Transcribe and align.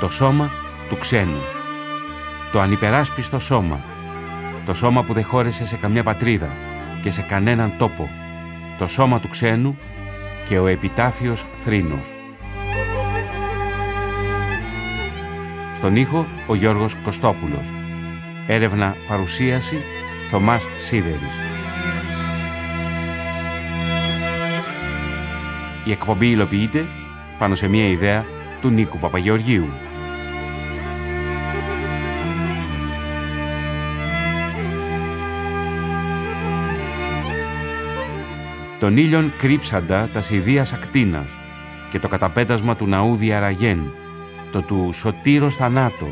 Το 0.00 0.10
σώμα 0.10 0.50
του 0.88 0.98
ξένου. 0.98 1.40
Το 2.52 2.60
ανυπεράσπιστο 2.60 3.38
σώμα. 3.38 3.80
Το 4.66 4.74
σώμα 4.74 5.02
που 5.02 5.12
δεν 5.12 5.24
χώρεσε 5.24 5.66
σε 5.66 5.76
καμιά 5.76 6.02
πατρίδα 6.02 6.48
και 7.02 7.10
σε 7.10 7.22
κανέναν 7.22 7.72
τόπο. 7.78 8.10
Το 8.78 8.86
σώμα 8.86 9.20
του 9.20 9.28
ξένου 9.28 9.78
και 10.48 10.58
ο 10.58 10.66
επιτάφιος 10.66 11.44
θρήνος. 11.64 12.14
Στον 15.74 15.96
ήχο 15.96 16.26
ο 16.46 16.54
Γιώργος 16.54 16.94
Κωστόπουλος. 17.02 17.72
Έρευνα 18.46 18.96
παρουσίαση 19.08 19.82
Θωμάς 20.30 20.66
Σίδερης. 20.76 21.36
Η 25.84 25.90
εκπομπή 25.90 26.30
υλοποιείται 26.30 26.86
πάνω 27.38 27.54
σε 27.54 27.68
μια 27.68 27.88
ιδέα 27.88 28.24
του 28.60 28.68
Νίκου 28.68 28.98
Παπαγεωργίου. 28.98 29.68
Τον 38.80 38.96
ήλιον 38.96 39.32
κρύψαντα 39.38 40.08
τα 40.12 40.22
ιδίας 40.30 40.72
ακτίνας 40.72 41.36
και 41.90 41.98
το 41.98 42.08
καταπέτασμα 42.08 42.76
του 42.76 42.86
ναού 42.86 43.16
διαραγέν, 43.16 43.90
το 44.52 44.62
του 44.62 44.90
σωτήρος 44.92 45.54
θανάτο, 45.56 46.06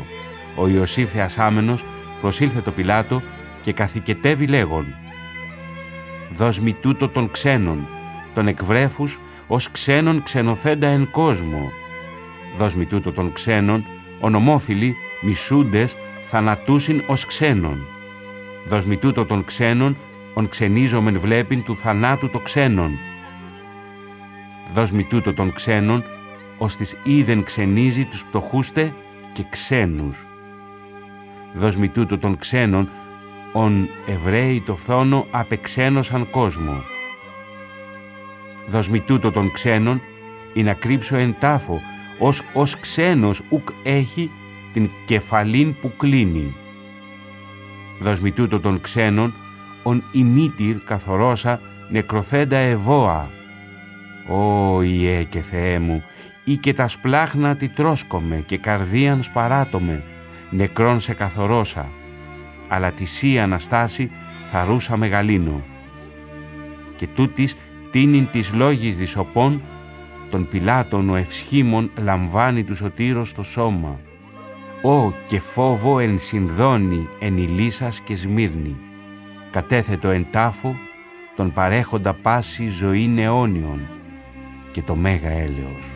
ο 0.55 0.67
Ιωσήφ 0.67 1.11
Θεασάμενος 1.11 1.85
προσήλθε 2.21 2.61
το 2.61 2.71
Πιλάτο 2.71 3.21
και 3.61 3.73
καθηκετεύει 3.73 4.47
λέγον 4.47 4.85
«Δώσ' 6.31 6.59
μη 6.59 6.73
τούτο 6.73 7.09
των 7.09 7.31
ξένων, 7.31 7.87
των 8.33 8.47
εκβρέφους 8.47 9.19
ως 9.47 9.71
ξένων 9.71 10.23
ξενοθέντα 10.23 10.87
εν 10.87 11.09
κόσμο. 11.11 11.71
Δώσ' 12.57 12.75
μη 12.75 12.85
τούτο 12.85 13.11
των 13.11 13.33
ξένων, 13.33 13.85
ονομόφιλοι, 14.19 14.95
μισούντες, 15.21 15.95
θανατούσιν 16.25 17.01
ως 17.07 17.25
ξένων. 17.25 17.85
Δώσ' 18.67 18.85
μη 18.85 18.97
τούτο 18.97 19.25
των 19.25 19.43
ξένων, 19.43 19.97
ον 20.37 20.49
ξενίζομεν 20.49 21.19
βλέπειν 21.19 21.63
του 21.63 21.77
θανάτου 21.77 22.29
το 22.29 22.39
ξένων. 22.39 22.91
Δώσ' 24.73 24.91
μη 24.91 25.03
τούτο 25.03 25.33
των 25.33 25.53
ξένων, 25.53 26.03
ως 26.57 26.75
της 26.75 26.95
είδεν 27.03 27.43
ξενίζει 27.43 28.05
τους 28.05 28.25
πτωχούστε 28.25 28.93
και 29.33 29.45
ξένους. 29.49 30.25
Δώσ' 31.53 31.75
μη 31.75 31.89
τούτο 31.89 32.17
των 32.17 32.37
ξένων, 32.37 32.89
ον 33.53 33.89
Εβραίοι 34.07 34.61
το 34.61 34.75
φθόνο 34.75 35.25
απεξένωσαν 35.31 36.29
κόσμο. 36.29 36.83
Δώσ' 38.67 38.89
μη 38.89 38.99
τούτο 38.99 39.31
των 39.31 39.51
ξένων, 39.51 40.01
ή 40.53 40.63
να 40.63 40.73
κρύψω 40.73 41.15
εν 41.15 41.35
τάφο, 41.39 41.81
ως, 42.19 42.41
ως 42.53 42.79
ξένος 42.79 43.41
ουκ 43.49 43.69
έχει 43.83 44.31
την 44.73 44.89
κεφαλήν 45.05 45.75
που 45.81 45.91
κλείνει. 45.97 46.55
Δώσ' 47.99 48.19
μη 48.19 48.31
τούτο 48.31 48.59
των 48.59 48.81
ξένων, 48.81 49.33
ον 49.87 50.03
ημίτηρ 50.11 50.77
καθορώσα 50.85 51.59
νεκροθέντα 51.89 52.57
ευώα. 52.57 53.29
Ω 54.29 54.81
Ιε 54.81 55.23
και 55.23 55.41
Θεέ 55.41 55.79
μου, 55.79 56.03
ή 56.43 56.57
και 56.57 56.73
τας 56.73 56.91
σπλάχνα 56.91 57.55
τη 57.55 57.67
τρώσκομαι 57.67 58.43
και 58.45 58.57
καρδίαν 58.57 59.23
σπαράτομαι, 59.23 60.03
νεκρόν 60.49 60.99
σε 60.99 61.13
καθορώσα, 61.13 61.87
αλλά 62.67 62.91
τη 62.91 63.05
Σύ 63.05 63.39
Αναστάση 63.39 64.11
θαρούσα 64.45 64.97
μεγαλύνω. 64.97 65.61
Και 66.95 67.07
τούτης 67.07 67.55
τίνην 67.91 68.27
της 68.31 68.53
λόγης 68.53 68.97
δισοπών, 68.97 69.61
τον 70.29 70.47
πιλάτων 70.47 71.09
ο 71.09 71.15
ευσχήμων 71.15 71.91
λαμβάνει 72.03 72.63
τους 72.63 72.77
σωτήρος 72.77 73.29
στο 73.29 73.43
σώμα. 73.43 73.99
Ω 74.81 75.11
και 75.27 75.39
φόβο 75.39 75.99
εν 75.99 76.19
συνδώνει 76.19 77.09
εν 77.19 77.37
Ηλίσας 77.37 77.99
και 77.99 78.15
Σμύρνη, 78.15 78.75
κατέθετο 79.51 80.09
εν 80.09 80.27
τάφο, 80.31 80.75
τον 81.35 81.51
παρέχοντα 81.53 82.13
πάση 82.13 82.67
ζωή 82.67 83.15
αιώνιον 83.17 83.81
και 84.71 84.81
το 84.81 84.95
μέγα 84.95 85.29
έλεος. 85.29 85.95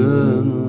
Όταν 0.00 0.59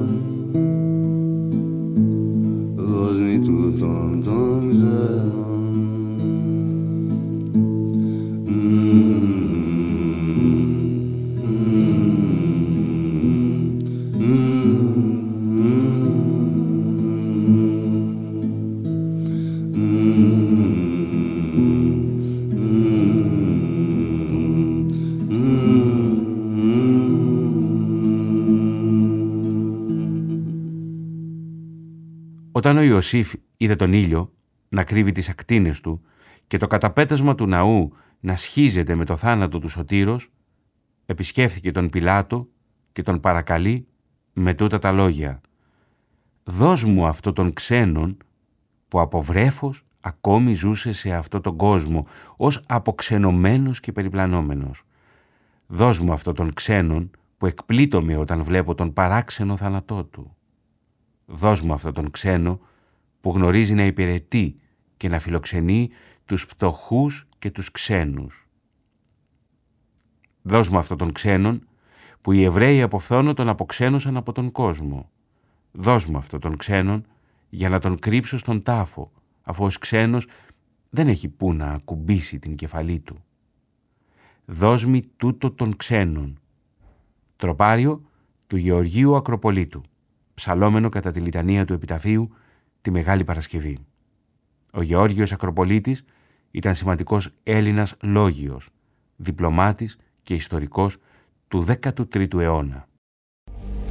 Ιωσήφ 33.02 33.34
είδε 33.58 33.76
τον 33.76 33.94
ήλιο 33.94 34.34
να 34.70 34.84
κρύβει 34.84 35.12
τις 35.12 35.30
ακτίνες 35.30 35.82
του 35.82 36.02
και 36.48 36.58
το 36.58 36.68
καταπέτασμα 36.68 37.36
του 37.36 37.48
ναού 37.48 37.94
να 38.20 38.36
σχίζεται 38.36 38.96
με 38.96 39.06
το 39.06 39.16
θάνατο 39.16 39.60
του 39.60 39.68
Σωτήρος, 39.68 40.32
επισκέφθηκε 41.06 41.72
τον 41.72 41.90
Πιλάτο 41.90 42.48
και 42.92 43.02
τον 43.02 43.20
παρακαλεί 43.20 43.88
με 44.34 44.54
τούτα 44.54 44.80
τα 44.80 44.92
λόγια 44.92 45.42
«Δώσ' 46.44 46.84
μου 46.84 47.06
αυτό 47.06 47.34
τον 47.34 47.54
ξένον 47.54 48.18
που 48.88 49.00
από 49.00 49.22
βρέφος 49.22 49.86
ακόμη 50.00 50.54
ζούσε 50.54 50.92
σε 50.92 51.14
αυτό 51.14 51.42
τον 51.42 51.58
κόσμο 51.58 52.08
ως 52.38 52.64
αποξενωμένος 52.68 53.80
και 53.80 53.92
περιπλανόμενος. 53.92 54.84
Δώσ' 55.68 56.00
μου 56.00 56.12
αυτό 56.12 56.34
τον 56.34 56.54
ξένον 56.54 57.12
που 57.38 57.46
εκπλήττομαι 57.46 58.16
όταν 58.16 58.44
βλέπω 58.44 58.76
τον 58.76 58.94
παράξενο 58.94 59.58
θάνατό 59.58 60.04
του. 60.04 60.36
Δώσ' 61.26 61.62
μου 61.62 61.74
αυτόν 61.74 61.94
τον 61.94 62.12
ξένο 62.12 62.60
που 63.22 63.32
γνωρίζει 63.32 63.74
να 63.74 63.86
υπηρετεί 63.86 64.56
και 64.98 65.08
να 65.08 65.20
φιλοξενεί 65.20 65.90
τους 66.26 66.46
πτωχούς 66.46 67.28
και 67.40 67.52
τους 67.52 67.72
ξένους. 67.72 68.48
Δώσ' 70.42 70.70
μου 70.70 70.78
αυτόν 70.78 70.98
τον 70.98 71.12
ξένον 71.12 71.68
που 72.22 72.32
οι 72.32 72.44
Εβραίοι 72.44 72.82
από 72.82 73.00
φθόνο 73.00 73.34
τον 73.34 73.50
αποξένωσαν 73.50 74.18
από 74.18 74.32
τον 74.32 74.52
κόσμο. 74.52 75.10
Δώσ' 75.72 76.06
μου 76.06 76.18
αυτόν 76.18 76.40
τον 76.40 76.58
ξένον 76.58 77.06
για 77.50 77.70
να 77.70 77.80
τον 77.80 78.00
κρύψω 78.00 78.38
στον 78.38 78.62
τάφο, 78.62 79.12
αφού 79.42 79.64
ως 79.64 79.78
ξένος 79.78 80.28
δεν 80.90 81.08
έχει 81.08 81.28
που 81.30 81.54
να 81.54 81.72
ακουμπήσει 81.72 82.40
την 82.40 82.56
κεφαλή 82.56 83.00
του. 83.00 83.24
Δώσ' 84.46 84.86
μου 84.86 85.00
τούτο 85.18 85.52
τον 85.52 85.76
ξένον. 85.76 86.40
Τροπάριο 87.36 88.02
του 88.48 88.58
Γεωργίου 88.58 89.16
Ακροπολίτου 89.16 89.82
ψαλόμενο 90.34 90.90
κατά 90.90 91.12
τη 91.12 91.20
λιτανία 91.20 91.66
του 91.66 91.74
επιταφείου 91.74 92.34
τη 92.82 92.92
Μεγάλη 92.92 93.24
Παρασκευή. 93.24 93.78
Ο 94.74 94.82
Γεώργιος 94.82 95.32
Ακροπολίτης 95.32 96.04
ήταν 96.52 96.76
σημαντικός 96.76 97.30
Έλληνας 97.44 97.94
λόγιος, 98.02 98.70
διπλωμάτης 99.16 99.98
και 100.22 100.34
ιστορικός 100.34 100.98
του 101.48 101.66
13ου 101.68 102.40
αιώνα. 102.40 102.88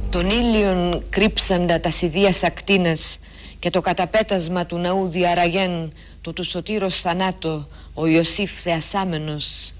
Τον 0.09 0.29
ήλιον 0.29 1.03
κρύψαντα 1.09 1.79
τα 1.79 1.91
σιδίας 1.91 2.43
ακτίνας 2.43 3.19
και 3.59 3.69
το 3.69 3.81
καταπέτασμα 3.81 4.65
του 4.65 4.77
ναού 4.77 5.07
διαραγέν 5.07 5.91
το 6.21 6.33
του 6.33 6.43
σωτήρος 6.43 7.01
θανάτο 7.01 7.67
ο 7.93 8.05
Ιωσήφ 8.05 8.61
θεασάμενος 8.61 9.73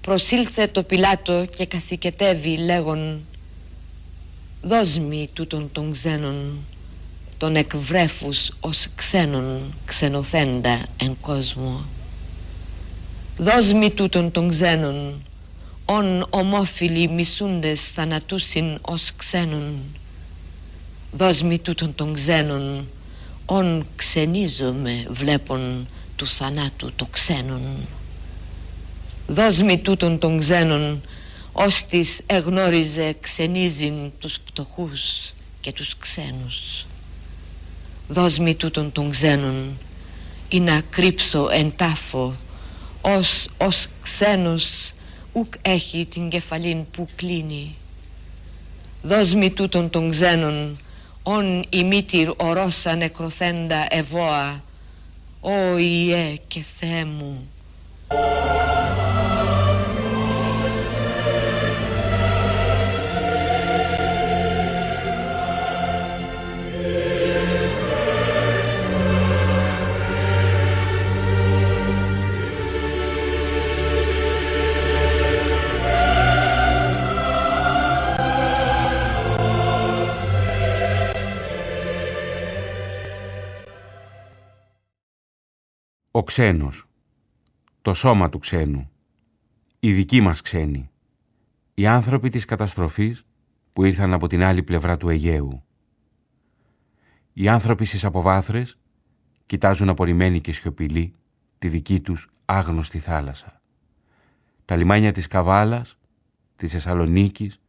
προσήλθε 0.00 0.66
το 0.66 0.82
πιλάτο 0.82 1.46
και 1.56 1.66
καθηκετεύει 1.66 2.56
λέγον 2.56 3.24
Δώσ' 4.62 4.98
μη 4.98 5.28
τούτον 5.32 5.72
των 5.72 5.92
ξένων 5.92 6.58
τον 7.38 7.56
εκβρέφους 7.56 8.50
ως 8.60 8.86
ξένων 8.94 9.74
ξενοθέντα 9.84 10.86
εν 10.96 11.16
κόσμο. 11.20 11.84
Δώσ' 13.36 13.72
μη 13.72 13.90
τούτον 13.90 14.30
των 14.30 14.48
ξένων 14.48 15.22
ον 15.84 16.26
ομόφιλοι 16.30 17.08
μισούντες 17.08 17.88
θανατούσιν 17.88 18.78
ως 18.80 19.12
ξένων. 19.16 19.82
Δώσ' 21.12 21.42
μη 21.42 21.58
τούτον 21.58 21.94
των 21.94 22.14
ξένων 22.14 22.88
ον 23.46 23.86
ξενίζομαι 23.96 25.06
βλέπον 25.10 25.88
του 26.16 26.26
θανάτου 26.26 26.92
το 26.96 27.06
ξένων. 27.10 27.86
Δώσ' 29.26 29.62
μη 29.62 29.78
τούτον 29.78 30.18
των 30.18 30.38
ξένων 30.38 31.02
ώστις 31.52 32.20
εγνώριζε 32.26 33.16
ξενίζειν 33.20 34.12
τους 34.18 34.38
πτωχούς 34.40 35.32
και 35.60 35.72
τους 35.72 35.96
ξένους. 35.98 36.86
Δώσ' 38.08 38.38
μη 38.38 38.54
τούτον 38.54 38.92
των 38.92 39.10
ξένων 39.10 39.78
ή 40.48 40.60
να 40.60 40.80
κρύψω 40.90 41.48
εν 41.50 41.72
τάφο 41.76 42.34
ως, 43.00 43.48
ως 43.58 43.86
ξένος 44.02 44.92
ουκ 45.32 45.54
έχει 45.62 46.06
την 46.06 46.28
κεφαλήν 46.28 46.90
που 46.90 47.08
κλείνει. 47.16 47.74
Δώσ' 49.02 49.34
μη 49.34 49.50
τούτον 49.50 49.90
των 49.90 50.10
ξένων 50.10 50.78
ον 51.22 51.64
η 51.68 51.84
μήτυρ 51.84 52.32
ορώσα 52.36 52.96
νεκροθέντα 52.96 53.86
ευώα 53.90 54.60
«Ω 55.40 55.78
Ιε 55.78 56.36
και 56.48 56.64
Θεέ 56.78 57.04
μου». 57.04 57.48
Ο 86.16 86.22
ξένος, 86.22 86.84
το 87.82 87.94
σώμα 87.94 88.28
του 88.28 88.38
ξένου, 88.38 88.90
οι 89.80 89.92
δικοί 89.92 90.20
μας 90.20 90.40
ξένοι, 90.40 90.90
οι 91.74 91.86
άνθρωποι 91.86 92.28
της 92.28 92.44
καταστροφής 92.44 93.24
που 93.72 93.84
ήρθαν 93.84 94.12
από 94.12 94.26
την 94.26 94.42
άλλη 94.42 94.62
πλευρά 94.62 94.96
του 94.96 95.08
Αιγαίου. 95.08 95.64
Οι 97.32 97.48
άνθρωποι 97.48 97.84
στις 97.84 98.04
αποβάθρες 98.04 98.78
κοιτάζουν 99.46 99.88
απορριμμένοι 99.88 100.40
και 100.40 100.52
σιωπηλοί 100.52 101.14
τη 101.58 101.68
δική 101.68 102.00
τους 102.00 102.28
άγνωστη 102.44 102.98
θάλασσα. 102.98 103.60
Τα 104.64 104.76
λιμάνια 104.76 105.12
της 105.12 105.26
Καβάλας, 105.26 105.98
της 106.56 106.72
Θεσσαλονίκης, 106.72 107.60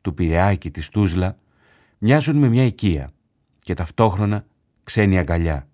του 0.00 0.14
Πειραιά 0.14 0.54
και 0.54 0.70
της 0.70 0.88
Τούσλα 0.88 1.38
μοιάζουν 1.98 2.36
με 2.36 2.48
μια 2.48 2.64
οικία 2.64 3.10
και 3.58 3.74
ταυτόχρονα 3.74 4.46
ξένη 4.82 5.18
αγκαλιά. 5.18 5.68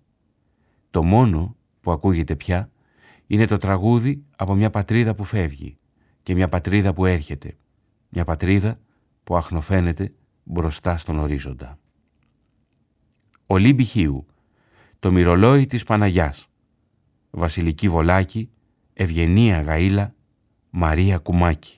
Το 0.91 1.03
μόνο 1.03 1.54
που 1.85 1.91
ακούγεται 1.91 2.35
πια 2.35 2.71
είναι 3.27 3.45
το 3.45 3.57
τραγούδι 3.57 4.23
από 4.35 4.53
μια 4.55 4.69
πατρίδα 4.69 5.15
που 5.15 5.23
φεύγει 5.23 5.77
και 6.23 6.33
μια 6.33 6.47
πατρίδα 6.47 6.93
που 6.93 7.05
έρχεται, 7.05 7.57
μια 8.09 8.25
πατρίδα 8.25 8.79
που 9.23 9.37
αχνοφαίνεται 9.37 10.13
μπροστά 10.43 10.97
στον 10.97 11.19
ορίζοντα. 11.19 11.79
Ο 13.47 13.57
Χίου, 13.59 14.25
το 14.99 15.11
μυρολόι 15.11 15.65
της 15.65 15.83
Παναγιάς, 15.83 16.47
Βασιλική 17.29 17.89
Βολάκη, 17.89 18.49
Ευγενία 18.93 19.63
Γαΐλα, 19.67 20.07
Μαρία 20.69 21.17
Κουμάκη. 21.17 21.77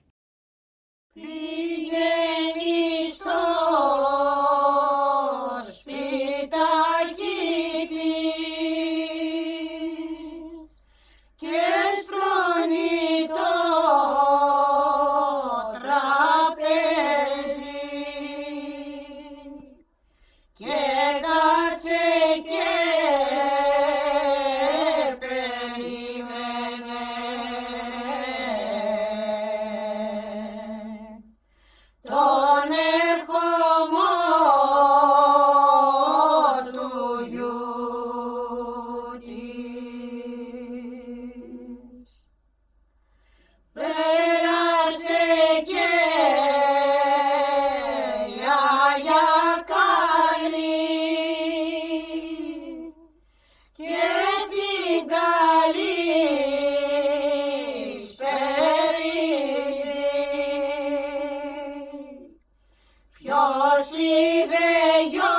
bello 64.47 65.36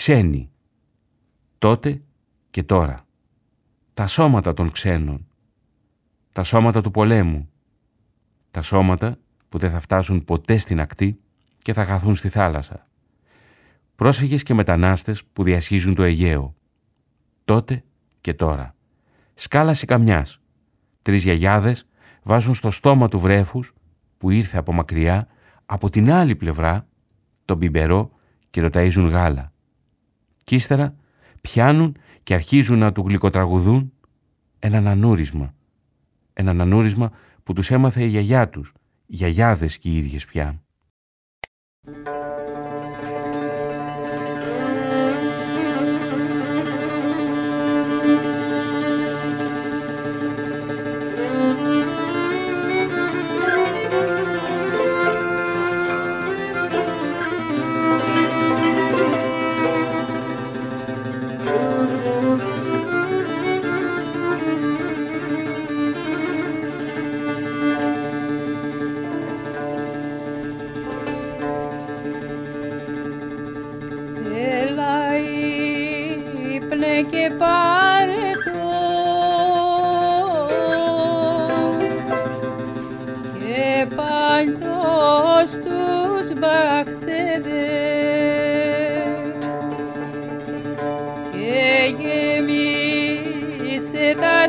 ξένοι, 0.00 0.50
τότε 1.58 2.02
και 2.50 2.62
τώρα. 2.62 3.06
Τα 3.94 4.06
σώματα 4.06 4.54
των 4.54 4.70
ξένων, 4.70 5.26
τα 6.32 6.44
σώματα 6.44 6.80
του 6.80 6.90
πολέμου, 6.90 7.50
τα 8.50 8.62
σώματα 8.62 9.18
που 9.48 9.58
δεν 9.58 9.70
θα 9.70 9.80
φτάσουν 9.80 10.24
ποτέ 10.24 10.56
στην 10.56 10.80
ακτή 10.80 11.20
και 11.58 11.72
θα 11.72 11.84
χαθούν 11.84 12.14
στη 12.14 12.28
θάλασσα. 12.28 12.88
Πρόσφυγες 13.96 14.42
και 14.42 14.54
μετανάστες 14.54 15.24
που 15.24 15.42
διασχίζουν 15.42 15.94
το 15.94 16.02
Αιγαίο. 16.02 16.54
Τότε 17.44 17.84
και 18.20 18.34
τώρα. 18.34 18.74
Σκάλαση 19.34 19.86
καμιάς. 19.86 20.40
Τρεις 21.02 21.22
γιαγιάδες 21.22 21.86
βάζουν 22.22 22.54
στο 22.54 22.70
στόμα 22.70 23.08
του 23.08 23.20
βρέφους 23.20 23.72
που 24.18 24.30
ήρθε 24.30 24.58
από 24.58 24.72
μακριά, 24.72 25.28
από 25.66 25.90
την 25.90 26.10
άλλη 26.10 26.36
πλευρά, 26.36 26.86
τον 27.44 27.56
μπιμπερό 27.56 28.10
και 28.50 28.60
το 28.60 28.68
ταΐζουν 28.72 29.08
γάλα. 29.10 29.49
Κι 30.50 30.56
ύστερα 30.56 30.94
πιάνουν 31.40 31.96
και 32.22 32.34
αρχίζουν 32.34 32.78
να 32.78 32.92
του 32.92 33.04
γλυκοτραγουδούν 33.06 33.92
έναν 34.58 34.86
ανούρισμα. 34.86 35.54
Έναν 36.32 36.60
ανούρισμα 36.60 37.10
που 37.42 37.52
τους 37.52 37.70
έμαθε 37.70 38.04
η 38.04 38.06
γιαγιά 38.06 38.48
τους, 38.48 38.72
οι 39.06 39.16
γιαγιάδες 39.16 39.78
και 39.78 39.88
οι 39.88 39.96
ίδιες 39.96 40.26
πια. 40.26 40.62
παλτός 84.00 85.50
τους 85.64 86.26
μπαχτεδές 86.38 87.40
και 91.32 91.62
γεμίσε 91.98 93.36
τα 94.20 94.39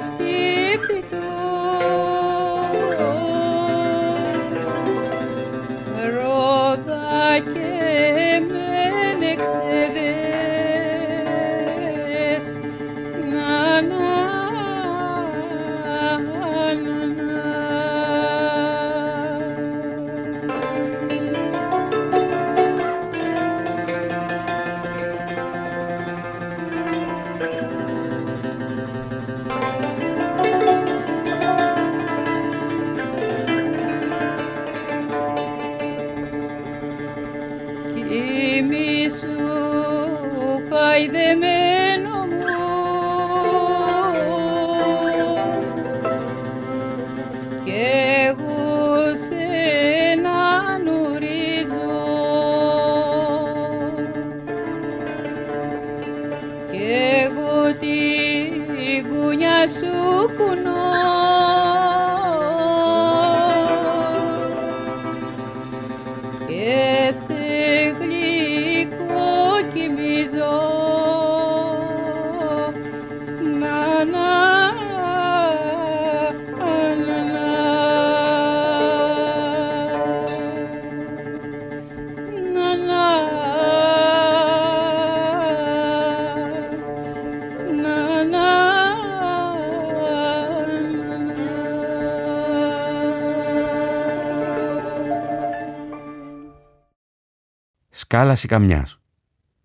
Σκάλαση 98.11 98.47
καμιάς. 98.47 98.99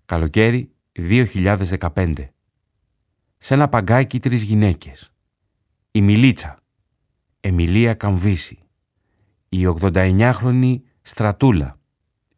Καλοκαίρι 0.05 0.71
2015. 0.93 2.15
Σε 3.39 3.55
ένα 3.55 3.69
παγκάκι 3.69 4.21
τρεις 4.21 4.43
γυναίκες. 4.43 5.13
Η 5.91 6.01
Μιλίτσα. 6.01 6.59
Εμιλία 7.41 7.95
Καμβίση. 7.95 8.59
Η 9.49 9.67
89χρονη 9.81 10.77
Στρατούλα. 11.03 11.79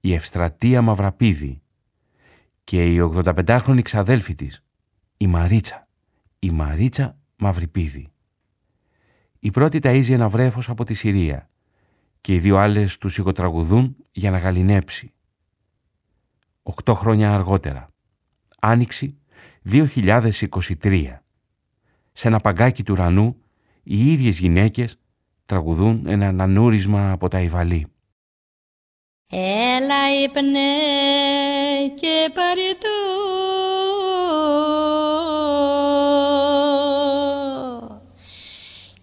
Η 0.01 0.15
Ευστρατεία 0.15 0.83
Μαυραπίδη. 0.83 1.63
Και 2.65 2.95
η 2.95 2.99
85χρονη 3.01 3.83
ξαδέλφη 3.83 4.35
της. 4.35 4.65
Η 5.17 5.27
Μαρίτσα. 5.27 5.89
Η 6.39 6.51
Μαρίτσα 6.51 7.19
Μαυρυπίδη. 7.37 8.09
Η 9.39 9.51
πρώτη 9.51 9.79
ταΐζει 9.83 10.11
ένα 10.11 10.29
βρέφος 10.29 10.69
από 10.69 10.85
τη 10.85 10.95
Συρία 10.95 11.51
και 12.21 12.35
οι 12.35 12.39
δύο 12.39 12.57
άλλες 12.57 12.99
τους 12.99 13.13
σιγοτραγουδούν 13.13 13.97
για 14.11 14.31
να 14.31 14.39
γαλινέψει. 14.39 15.13
Οκτώ 16.71 16.95
χρόνια 16.95 17.35
αργότερα. 17.35 17.89
Άνοιξη 18.61 19.19
2023. 19.71 21.21
Σε 22.13 22.29
ένα 22.29 22.39
παγκάκι 22.41 22.83
του 22.83 22.93
ουρανού 22.93 23.37
οι 23.83 24.13
ίδιες 24.13 24.39
γυναίκες 24.39 24.99
τραγουδούν 25.47 26.07
ένα 26.07 26.27
ανανούρισμα 26.27 27.11
από 27.11 27.29
τα 27.29 27.41
Ιβαλή. 27.41 27.87
Έλα 29.31 30.23
ύπνε 30.23 30.69
και 31.95 32.31
παρητώ 32.35 32.89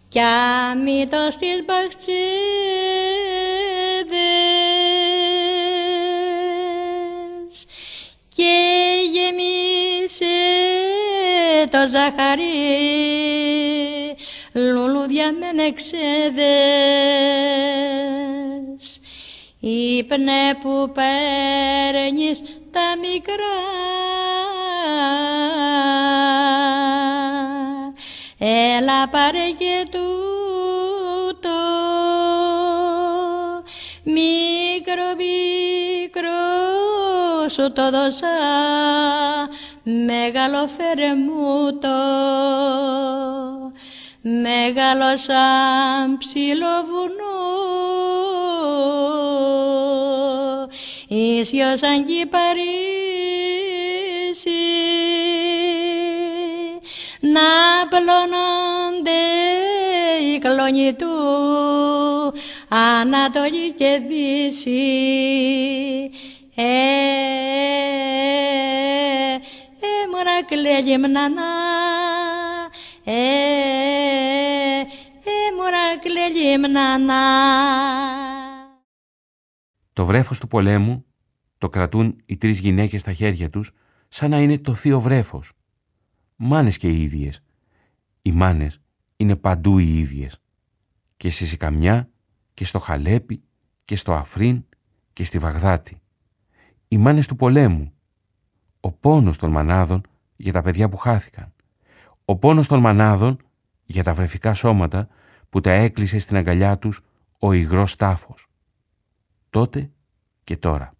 κι 0.08 0.20
αμήτω 0.20 1.32
στις 1.32 1.66
το 1.66 1.74
ζαχαρί 11.88 12.44
λουλούδια 14.54 15.34
με 15.40 15.52
νεξέδες 15.52 16.06
ύπνε 19.60 20.54
που 20.62 20.92
παίρνεις 20.94 22.42
τα 22.72 22.96
μικρά. 23.02 23.58
Έλα 28.38 29.08
πάρε 29.10 29.50
και 29.58 29.88
τούτο 29.92 31.50
μικρό 34.04 35.16
μικρό 35.18 36.34
σου 37.50 37.72
το 37.74 37.90
δώσα 37.90 38.28
Μεγάλο 39.88 40.68
φερεμούτο 40.68 41.90
μεγάλο 44.22 45.18
σαν 45.18 46.18
ψηλό 46.18 46.84
βουνό. 46.86 47.34
Ίσιος 51.08 51.80
σαν 51.80 52.06
κυπαρίσι, 52.06 52.66
να 57.20 57.42
πλωνώνται 57.90 59.22
οι 60.22 60.40
κλόνοι 60.40 60.94
του, 60.94 61.14
Ανατολή 62.68 63.72
και 63.78 64.02
Δύση. 64.08 64.82
Ε, 66.56 66.95
Ε, 70.48 70.54
ε, 70.54 70.58
μωρά 70.58 70.78
κλαίγει 70.80 70.98
μνανά, 70.98 71.52
ε, 73.04 73.14
ε, 75.24 75.56
μωρά 75.58 76.00
κλαίγει 76.02 76.58
μνανά. 76.58 77.24
Το 79.94 80.06
βρέφος 80.06 80.40
του 80.40 80.48
πολέμου 80.48 81.06
το 81.58 81.70
κρατούν 81.70 82.22
οι 82.26 82.38
τρεις 82.38 82.60
γυναίκες 82.60 83.02
στα 83.02 83.14
χέρια 83.14 83.50
τους 83.50 83.72
σαν 84.08 84.30
να 84.30 84.40
είναι 84.40 84.58
το 84.58 84.74
θείο 84.74 85.00
βρέφος. 85.00 85.52
Μάνες 86.36 86.78
και 86.78 86.90
οι 86.90 87.02
ίδιες. 87.02 87.44
Οι 88.22 88.32
μάνες 88.32 88.82
είναι 89.16 89.36
παντού 89.36 89.78
οι 89.78 89.98
ίδιες. 89.98 90.42
Και 91.18 91.30
στη 91.30 91.46
Σικαμιά 91.46 92.10
και 92.54 92.66
στο 92.66 92.80
Χαλέπι 92.80 93.44
και 93.84 93.96
στο 93.96 94.14
Αφρίν 94.14 94.66
και 95.14 95.24
στη 95.24 95.38
Βαγδάτη. 95.38 95.98
Οι 96.88 96.98
μάνες 96.98 97.28
του 97.28 97.36
πολέμου. 97.36 97.94
Ο 98.80 98.92
πόνος 98.92 99.38
των 99.38 99.52
μανάδων 99.52 100.02
για 100.36 100.52
τα 100.52 100.62
παιδιά 100.62 100.90
που 100.90 100.98
χάθηκαν. 100.98 101.54
Ο 102.26 102.36
πόνος 102.36 102.68
των 102.68 102.80
μανάδων 102.80 103.38
για 103.86 104.04
τα 104.04 104.14
βρεφικά 104.14 104.54
σώματα 104.54 105.08
που 105.50 105.62
τα 105.62 105.72
έκλεισε 105.72 106.20
στην 106.20 106.38
αγκαλιά 106.38 106.78
τους 106.78 107.02
ο 107.40 107.52
υγρός 107.54 107.96
τάφος. 107.96 108.48
Τότε 109.50 109.92
και 110.44 110.58
τώρα. 110.58 110.94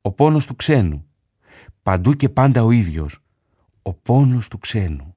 Ο 0.00 0.12
πόνος 0.12 0.46
του 0.46 0.56
ξένου. 0.56 1.06
Παντού 1.82 2.12
και 2.12 2.28
πάντα 2.28 2.64
ο 2.64 2.70
ίδιος. 2.70 3.18
Ο 3.82 3.94
πόνος 3.94 4.48
του 4.48 4.58
ξένου. 4.58 5.15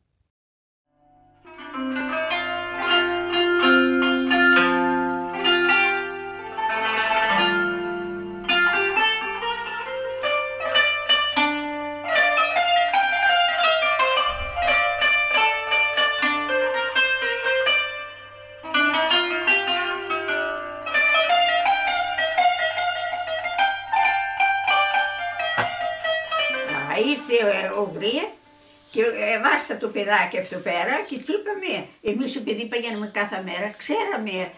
Το 29.79 29.87
παιδάκι 29.87 30.37
αυτό 30.39 30.57
πέρα 30.57 30.95
και 31.07 31.17
τι 31.17 31.33
είπαμε, 31.33 31.87
εμείς 32.01 32.35
επειδή 32.35 32.65
πηγαίνουμε 32.65 33.07
κάθε 33.13 33.41
μέρα, 33.45 33.69
ξέραμε 33.77 34.51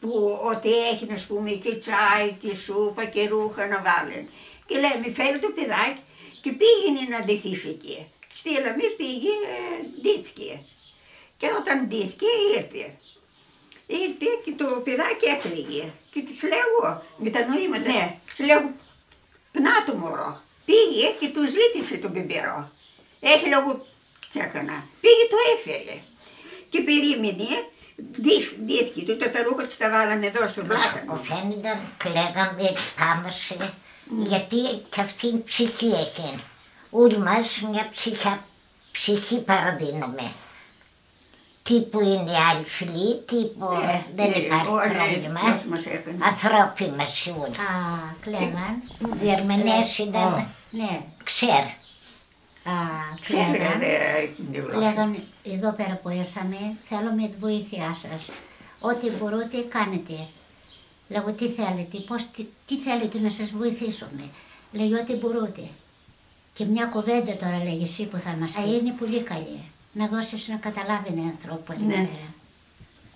που, 0.00 0.40
ότι 0.52 0.68
έχει 0.92 1.06
να 1.08 1.18
πούμε 1.28 1.50
και 1.50 1.74
τσάι 1.74 2.28
και 2.42 2.54
σούπα 2.54 3.04
και 3.04 3.28
ρούχα 3.28 3.66
να 3.66 3.82
βάλουν. 3.86 4.28
Και 4.66 4.74
λέμε 4.78 5.14
φέρει 5.14 5.38
το 5.38 5.48
παιδάκι 5.48 6.00
και 6.40 6.50
πήγαινε 6.60 7.16
να 7.16 7.24
ντυθείς 7.24 7.64
εκεί. 7.64 8.06
Στείλαμε, 8.28 8.84
πήγε, 8.96 9.34
ντύθηκε. 10.00 10.60
Και 11.36 11.46
όταν 11.60 11.86
ντύθηκε 11.86 12.26
ήρθε. 12.56 12.94
Ήρθε 13.86 14.30
και 14.44 14.52
το 14.56 14.64
παιδάκι 14.64 15.26
έκλαιγε. 15.34 15.92
Και 16.12 16.20
της 16.20 16.42
λέω, 16.42 17.02
με 17.16 17.30
τα 17.30 17.40
νοήματα, 17.46 17.92
ναι, 17.92 18.18
της 18.26 18.38
λέω, 18.38 18.72
πνά 19.52 19.84
το 19.86 19.94
μωρό. 19.94 20.42
Πήγε 20.64 21.06
και 21.20 21.28
του 21.28 21.42
ζήτησε 21.46 21.96
τον 21.96 22.10
μπεμπερό. 22.10 22.70
Έχει 23.20 23.48
λόγω 23.48 23.86
τσέκανα. 24.28 24.84
Πήγε 25.00 25.24
το 25.30 25.36
έφερε. 25.54 25.98
Και 26.68 26.80
περίμενε, 26.80 27.48
ντύθηκε 28.20 29.02
του, 29.02 29.16
τα 29.16 29.42
ρούχα 29.42 29.66
της 29.66 29.76
τα 29.76 29.90
βάλανε 29.90 30.26
εδώ 30.26 30.48
στο 30.48 30.62
Ο 31.12 31.16
Φένινταν 31.16 31.78
κλαίγαμε, 31.96 32.72
τάμασε, 32.96 33.72
γιατί 34.16 34.56
και 34.88 35.00
αυτή 35.00 35.26
η 35.26 35.42
ψυχή 35.44 35.86
έχει. 35.86 36.42
Όλοι 36.90 37.18
μας 37.18 37.60
μια 37.70 37.88
ψυχα, 37.90 38.44
ψυχή 38.92 39.40
παραδίνουμε. 39.40 40.32
Τι 41.62 41.80
που 41.80 42.00
είναι 42.00 42.32
άλλοι 42.50 42.64
φίλοι, 42.64 43.22
τι 43.26 43.36
που 43.36 43.68
ε, 43.72 44.04
δεν 44.14 44.32
υπάρχει 44.32 44.64
πρόβλημα. 44.64 45.40
Ανθρώποι 46.18 46.92
μας 46.96 47.26
όλοι. 47.26 47.56
Α, 47.56 48.14
κλαίγαν. 48.20 48.82
Διερμενές 49.20 49.98
ήταν, 49.98 50.54
ναι, 50.70 51.00
ξέρ. 53.20 53.36
Λέγανε, 54.76 55.22
εδώ 55.42 55.72
πέρα 55.72 56.00
που 56.02 56.08
ήρθαμε, 56.08 56.76
θέλουμε 56.84 57.28
τη 57.28 57.36
βοήθειά 57.38 57.94
σας. 57.94 58.32
Ό,τι 58.80 59.10
μπορείτε 59.10 59.64
κάνετε. 59.68 60.26
Λέγω 61.08 61.32
τι 61.32 61.48
θέλετε, 61.48 61.98
πώς, 61.98 62.30
τι, 62.30 62.46
τι 62.66 62.76
θέλετε 62.76 63.18
να 63.18 63.30
σας 63.30 63.50
βοηθήσουμε. 63.50 64.22
Λέει 64.72 64.92
ό,τι 64.92 65.14
μπορείτε. 65.14 65.68
Και 66.54 66.64
μια 66.64 66.86
κουβέντα 66.86 67.36
τώρα 67.36 67.64
λέγει 67.64 67.82
εσύ 67.82 68.06
που 68.06 68.16
θα 68.16 68.30
μας 68.30 68.52
πεις. 68.52 68.64
Είναι 68.64 68.94
πολύ 68.98 69.22
καλή. 69.22 69.60
Να 69.92 70.06
δώσεις 70.06 70.48
να 70.48 70.56
καταλάβει 70.56 71.08
έναν 71.08 71.36
τρόπο 71.42 71.72
εδώ 71.72 71.84
ναι. 71.84 71.94
πέρα. 71.94 72.34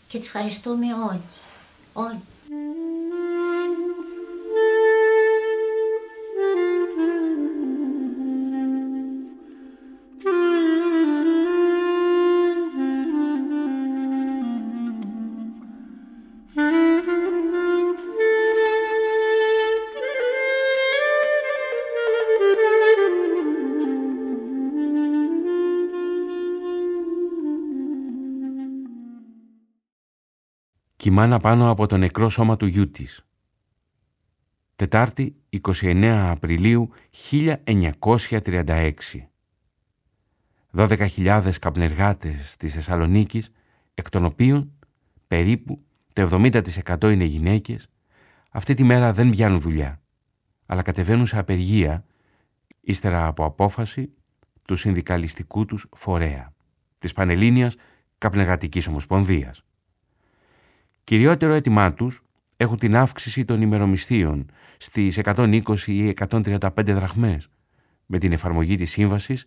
Και 0.08 0.18
τις 0.18 0.26
ευχαριστούμε 0.26 0.86
όλοι. 1.08 1.22
Όλοι. 1.92 2.20
Κοιμάνα 31.02 31.38
πάνω 31.38 31.70
από 31.70 31.86
το 31.86 31.96
νεκρό 31.96 32.28
σώμα 32.28 32.56
του 32.56 32.66
γιού 32.66 32.90
της. 32.90 33.26
Τετάρτη 34.76 35.36
29 35.62 36.04
Απριλίου 36.30 36.90
1936. 37.30 38.92
12.000 40.72 41.50
καπνεργάτες 41.60 42.56
της 42.56 42.74
Θεσσαλονίκης, 42.74 43.50
εκ 43.94 44.10
των 44.10 44.24
οποίων 44.24 44.72
περίπου 45.26 45.84
το 46.12 46.22
70% 46.22 47.10
είναι 47.12 47.24
γυναίκες, 47.24 47.88
αυτή 48.50 48.74
τη 48.74 48.84
μέρα 48.84 49.12
δεν 49.12 49.30
πιάνουν 49.30 49.60
δουλειά, 49.60 50.02
αλλά 50.66 50.82
κατεβαίνουν 50.82 51.26
σε 51.26 51.38
απεργία 51.38 52.04
ύστερα 52.80 53.26
από 53.26 53.44
απόφαση 53.44 54.12
του 54.64 54.76
συνδικαλιστικού 54.76 55.64
τους 55.64 55.86
φορέα, 55.96 56.52
της 56.98 57.12
Πανελλήνιας 57.12 57.74
Καπνεργατικής 58.18 58.86
Ομοσπονδίας. 58.86 59.64
Κυριότερο 61.04 61.52
αίτημά 61.52 61.94
τους 61.94 62.22
έχουν 62.56 62.78
την 62.78 62.96
αύξηση 62.96 63.44
των 63.44 63.62
ημερομισθείων 63.62 64.46
στις 64.76 65.18
120 65.22 65.62
ή 65.86 66.14
135 66.28 66.68
δραχμές 66.84 67.48
με 68.06 68.18
την 68.18 68.32
εφαρμογή 68.32 68.76
της 68.76 68.90
σύμβασης 68.90 69.46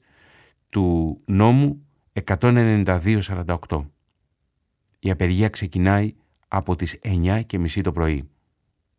του 0.69 1.17
νόμου 1.25 1.85
192-48. 2.25 3.85
Η 4.99 5.09
απεργία 5.09 5.49
ξεκινάει 5.49 6.13
από 6.47 6.75
τις 6.75 6.99
9 7.03 7.41
και 7.45 7.59
μισή 7.59 7.81
το 7.81 7.91
πρωί. 7.91 8.29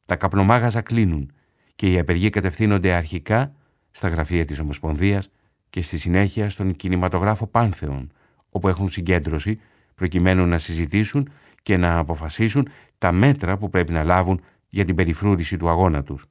Τα 0.05 0.17
καπνομάγαζα 0.17 0.81
κλείνουν 0.81 1.33
και 1.75 1.93
οι 1.93 1.99
απεργοί 1.99 2.31
κατευθύνονται 2.31 2.93
αρχικά 2.93 3.51
στα 3.91 4.09
γραφεία 4.09 4.45
της 4.45 4.59
Ομοσπονδίας 4.59 5.29
και 5.71 5.83
στη 5.83 5.99
συνέχεια 5.99 6.49
στον 6.49 6.77
κινηματογράφο 6.77 7.47
Πάνθεων, 7.47 8.13
όπου 8.51 8.69
έχουν 8.69 8.89
συγκέντρωση 8.89 9.61
προκειμένου 9.95 10.47
να 10.47 10.59
συζητήσουν 10.59 11.29
και 11.67 11.77
να 11.77 11.99
αποφασίσουν 11.99 12.69
τα 12.99 13.13
μέτρα 13.13 13.59
που 13.59 13.69
πρέπει 13.69 13.93
να 13.93 14.05
λάβουν 14.05 14.41
για 14.69 14.85
την 14.85 14.95
περιφρούρηση 14.95 15.57
του 15.57 15.69
αγώνα 15.69 16.03
τους. 16.03 16.27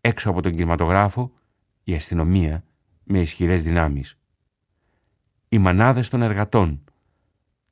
Έξω 0.00 0.30
από 0.30 0.42
τον 0.42 0.52
κινηματογράφο, 0.52 1.32
η 1.84 1.94
αστυνομία 1.94 2.64
με 3.04 3.20
ισχυρές 3.20 3.62
δυνάμεις. 3.62 4.18
Οι 5.48 5.58
μανάδες 5.58 6.08
των 6.08 6.22
εργατών, 6.22 6.84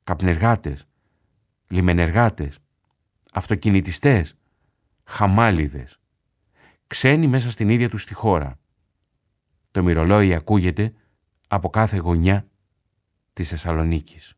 καπνεργάτες, 0.03 0.87
λιμενεργάτες, 1.67 2.59
αυτοκινητιστές, 3.33 4.37
χαμάλιδες, 5.03 5.99
ξένοι 6.87 7.27
μέσα 7.27 7.51
στην 7.51 7.69
ίδια 7.69 7.89
τους 7.89 8.05
τη 8.05 8.13
χώρα. 8.13 8.59
Το 9.71 9.83
μυρολόι 9.83 10.33
ακούγεται 10.33 10.93
από 11.47 11.69
κάθε 11.69 11.97
γωνιά 11.97 12.47
της 13.33 13.49
Θεσσαλονίκης. 13.49 14.35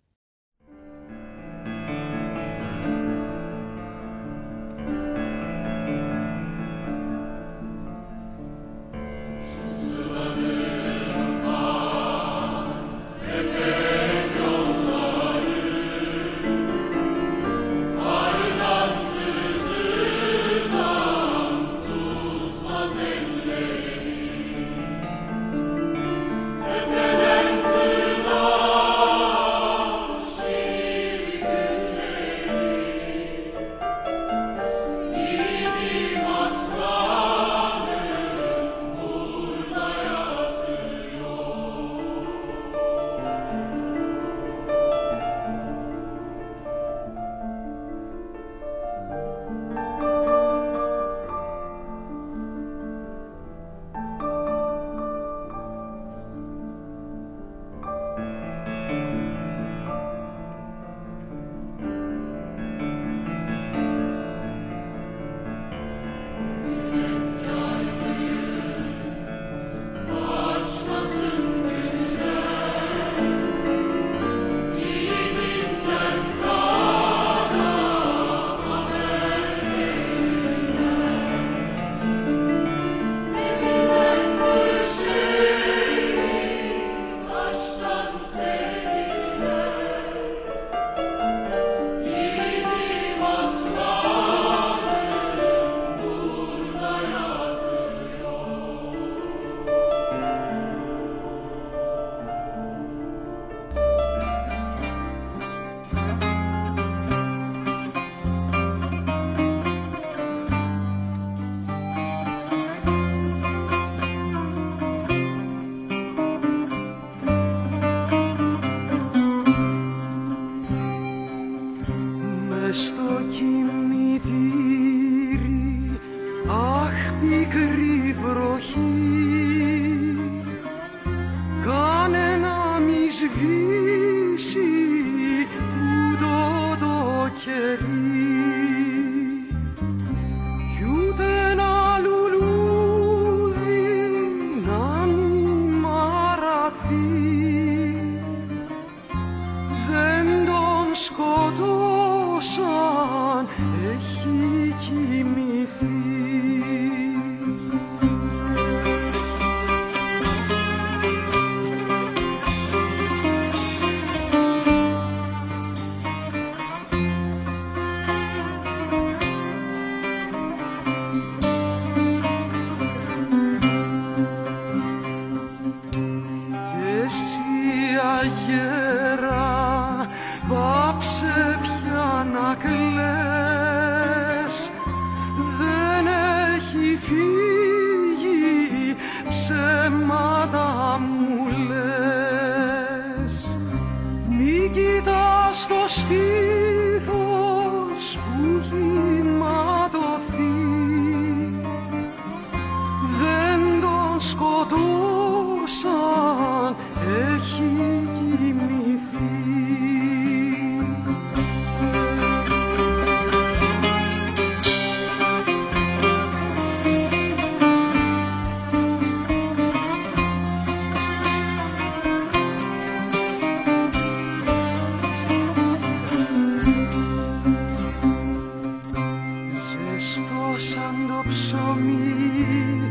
Σαν 230.57 230.95
το 231.07 231.23
ψωμί 231.29 232.81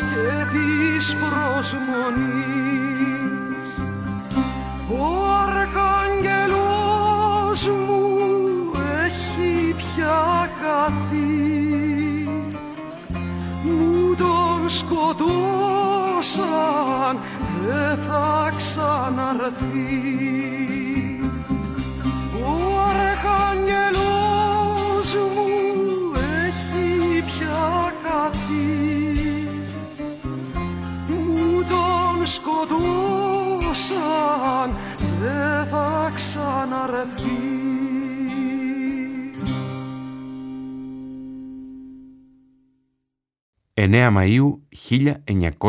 και 0.00 0.46
της 0.52 1.14
προσμονής 1.16 2.35
9 43.78 44.16
Μαΐου 44.16 44.58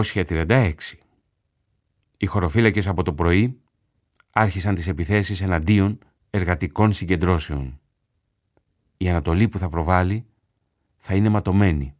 1936. 0.02 0.74
Οι 2.18 2.26
χωροφύλακες 2.26 2.88
από 2.88 3.04
το 3.04 3.14
πρωί 3.14 3.60
άρχισαν 4.32 4.76
τις 4.76 4.88
επιθέσεις 4.88 5.42
εναντίον 5.42 6.00
εργατικών 6.30 6.94
συγκεντρώσεων. 6.94 7.80
Η 8.98 9.10
Ανατολή 9.10 9.48
που 9.48 9.58
θα 9.58 9.70
προβάλλει 9.70 10.26
θα 10.98 11.16
είναι 11.16 11.30
ματωμένη. 11.30 11.96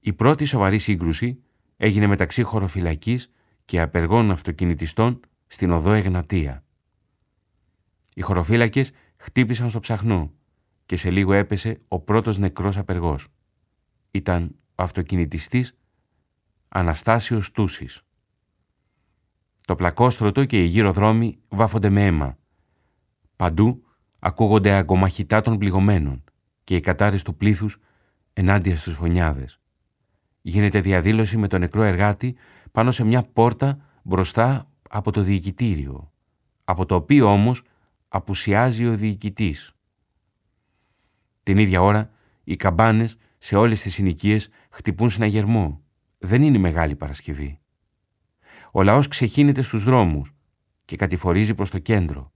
Η 0.00 0.12
πρώτη 0.12 0.44
σοβαρή 0.44 0.78
σύγκρουση 0.78 1.42
έγινε 1.76 2.06
μεταξύ 2.06 2.42
χωροφυλακής 2.42 3.30
και 3.64 3.80
απεργών 3.80 4.30
αυτοκινητιστών 4.30 5.20
στην 5.46 5.70
οδό 5.70 5.92
Εγνατία. 5.92 6.64
Οι 8.14 8.20
χωροφύλακες 8.20 8.90
χτύπησαν 9.16 9.70
στο 9.70 9.80
ψαχνό 9.80 10.32
και 10.86 10.96
σε 10.96 11.10
λίγο 11.10 11.32
έπεσε 11.32 11.80
ο 11.88 12.00
πρώτος 12.00 12.38
νεκρός 12.38 12.76
απεργός. 12.76 13.28
Ήταν 14.10 14.54
ο 14.74 14.82
αυτοκινητιστής 14.82 15.74
Αναστάσιος 16.68 17.50
Τούσης. 17.50 18.02
Το 19.66 19.74
πλακόστρωτο 19.74 20.44
και 20.44 20.62
οι 20.62 20.66
γύρω 20.66 20.92
δρόμοι 20.92 21.38
βάφονται 21.48 21.90
με 21.90 22.04
αίμα. 22.04 22.38
Παντού 23.36 23.82
ακούγονται 24.18 24.72
αγκομαχητά 24.72 25.40
των 25.40 25.58
πληγωμένων 25.58 26.24
και 26.64 26.76
οι 26.76 26.80
κατάρες 26.80 27.22
του 27.22 27.36
πλήθους 27.36 27.78
ενάντια 28.32 28.76
στους 28.76 28.94
φωνιάδες. 28.94 29.60
Γίνεται 30.40 30.80
διαδήλωση 30.80 31.36
με 31.36 31.48
τον 31.48 31.60
νεκρό 31.60 31.82
εργάτη 31.82 32.36
πάνω 32.70 32.90
σε 32.90 33.04
μια 33.04 33.22
πόρτα 33.22 33.78
μπροστά 34.02 34.70
από 34.90 35.12
το 35.12 35.20
διοικητήριο, 35.20 36.12
από 36.64 36.86
το 36.86 36.94
οποίο 36.94 37.32
όμως 37.32 37.62
απουσιάζει 38.08 38.86
ο 38.86 38.96
διοικητής. 38.96 39.72
Την 41.42 41.58
ίδια 41.58 41.82
ώρα 41.82 42.10
οι 42.44 42.56
καμπάνες 42.56 43.16
σε 43.42 43.56
όλες 43.56 43.82
τις 43.82 43.94
συνοικίες 43.94 44.48
χτυπούν 44.70 45.10
συναγερμό. 45.10 45.82
Δεν 46.18 46.42
είναι 46.42 46.58
μεγάλη 46.58 46.96
Παρασκευή. 46.96 47.60
Ο 48.72 48.82
λαός 48.82 49.08
ξεχύνεται 49.08 49.62
στους 49.62 49.84
δρόμους 49.84 50.34
και 50.84 50.96
κατηφορίζει 50.96 51.54
προς 51.54 51.70
το 51.70 51.78
κέντρο. 51.78 52.32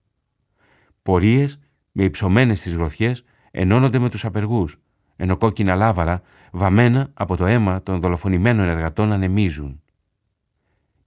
Πορείες 1.02 1.58
με 1.92 2.04
υψωμένες 2.04 2.58
στις 2.58 2.74
γροθιές 2.74 3.24
ενώνονται 3.50 3.98
με 3.98 4.10
τους 4.10 4.24
απεργούς, 4.24 4.76
ενώ 5.16 5.36
κόκκινα 5.36 5.74
λάβαρα, 5.74 6.22
βαμμένα 6.52 7.10
από 7.14 7.36
το 7.36 7.46
αίμα 7.46 7.82
των 7.82 8.00
δολοφονημένων 8.00 8.68
εργατών 8.68 9.12
ανεμίζουν. 9.12 9.82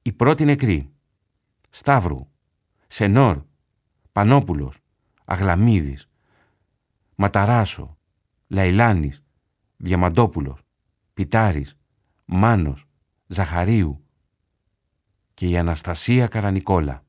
Οι 0.01 0.13
πρώτοι 0.13 0.45
νεκροί. 0.45 0.91
Σταύρου, 1.69 2.27
Σενόρ, 2.87 3.41
Πανόπουλος, 4.11 4.79
Αγλαμίδης, 5.25 6.09
Ματαράσο, 7.15 7.97
Λαϊλάνης, 8.47 9.23
Διαμαντόπουλος, 9.77 10.61
Πιτάρης, 11.13 11.77
Μάνος, 12.25 12.85
Ζαχαρίου 13.27 14.03
και 15.33 15.47
η 15.47 15.57
Αναστασία 15.57 16.27
Καρανικόλα. 16.27 17.05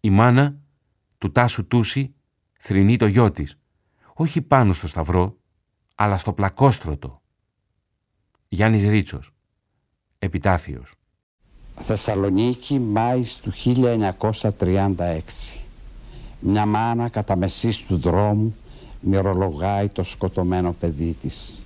Η 0.00 0.10
μάνα 0.10 0.60
του 1.18 1.32
Τάσου 1.32 1.66
Τούση 1.66 2.14
θρυνεί 2.58 2.96
το 2.96 3.06
γιο 3.06 3.30
της, 3.30 3.58
όχι 4.14 4.42
πάνω 4.42 4.72
στο 4.72 4.86
σταυρό, 4.86 5.38
αλλά 5.94 6.18
στο 6.18 6.32
πλακόστρωτο. 6.32 7.22
Γιάννης 8.48 8.84
Ρίτσος, 8.84 9.30
Επιτάφιος. 10.18 10.94
Θεσσαλονίκη, 11.74 12.78
Μάης 12.78 13.36
του 13.36 13.50
1936. 13.50 15.60
Μια 16.40 16.66
μάνα 16.66 17.08
κατά 17.08 17.36
μεσής 17.36 17.78
του 17.78 17.98
δρόμου 17.98 18.56
μυρολογάει 19.04 19.88
το 19.88 20.02
σκοτωμένο 20.02 20.74
παιδί 20.80 21.16
της. 21.20 21.58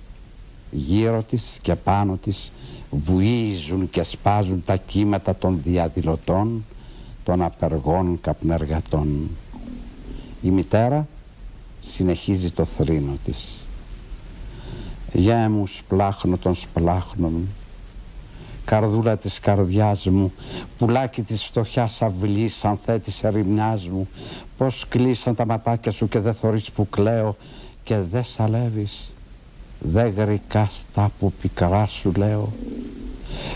Γύρω 0.71 1.23
της 1.23 1.57
και 1.61 1.75
πάνω 1.75 2.17
της 2.23 2.51
βουίζουν 2.89 3.89
και 3.89 4.03
σπάζουν 4.03 4.63
τα 4.65 4.75
κύματα 4.75 5.35
των 5.35 5.61
διαδηλωτών, 5.63 6.65
των 7.23 7.41
απεργών 7.41 8.19
καπνεργατών. 8.21 9.29
Η 10.41 10.49
μητέρα 10.49 11.07
συνεχίζει 11.79 12.51
το 12.51 12.65
θρήνο 12.65 13.17
της. 13.23 13.51
«Γέ 15.13 15.47
μου 15.47 15.67
σπλάχνω 15.67 16.37
των 16.37 16.55
σπλάχνων, 16.55 17.47
καρδούλα 18.69 19.17
της 19.17 19.39
καρδιάς 19.39 20.05
μου, 20.05 20.31
πουλάκι 20.77 21.21
της 21.21 21.43
φτωχιάς 21.43 22.01
αυλής, 22.01 22.65
ανθέτης 22.65 23.23
ερημιάς 23.23 23.87
μου, 23.87 24.07
πως 24.57 24.85
κλείσαν 24.89 25.35
τα 25.35 25.45
ματάκια 25.45 25.91
σου 25.91 26.07
και 26.07 26.19
δεν 26.19 26.33
θωρείς 26.33 26.71
που 26.71 26.89
κλαίω 26.89 27.35
και 27.83 27.97
δεν 28.11 28.23
σαλεύεις, 28.23 29.13
δεν 29.79 30.09
γρικάς 30.09 30.85
που 31.19 31.33
πικρά 31.41 31.85
σου 31.85 32.11
λέω. 32.17 32.53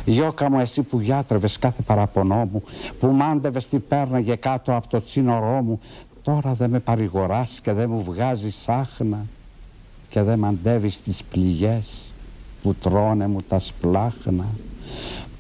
Γιώκα 0.05 0.49
μου 0.49 0.59
εσύ 0.59 0.81
που 0.81 0.99
γιάτρευες 0.99 1.59
κάθε 1.59 1.81
παραπονό 1.81 2.49
μου, 2.51 2.63
που 2.99 3.07
μάντευες 3.07 3.69
τι 3.69 3.79
πέρναγε 3.79 4.35
κάτω 4.35 4.75
από 4.75 4.87
το 4.87 5.03
τσίνορό 5.03 5.61
μου, 5.61 5.79
τώρα 6.23 6.53
δεν 6.53 6.69
με 6.69 6.79
παρηγοράς 6.79 7.59
και 7.61 7.73
δεν 7.73 7.89
μου 7.89 8.03
βγάζεις 8.03 8.69
άχνα 8.69 9.25
και 10.09 10.21
δεν 10.21 10.39
μαντεύεις 10.39 11.01
τις 11.01 11.23
πληγές 11.23 12.01
που 12.61 12.75
τρώνε 12.75 13.27
μου 13.27 13.41
τα 13.41 13.59
σπλάχνα. 13.59 14.45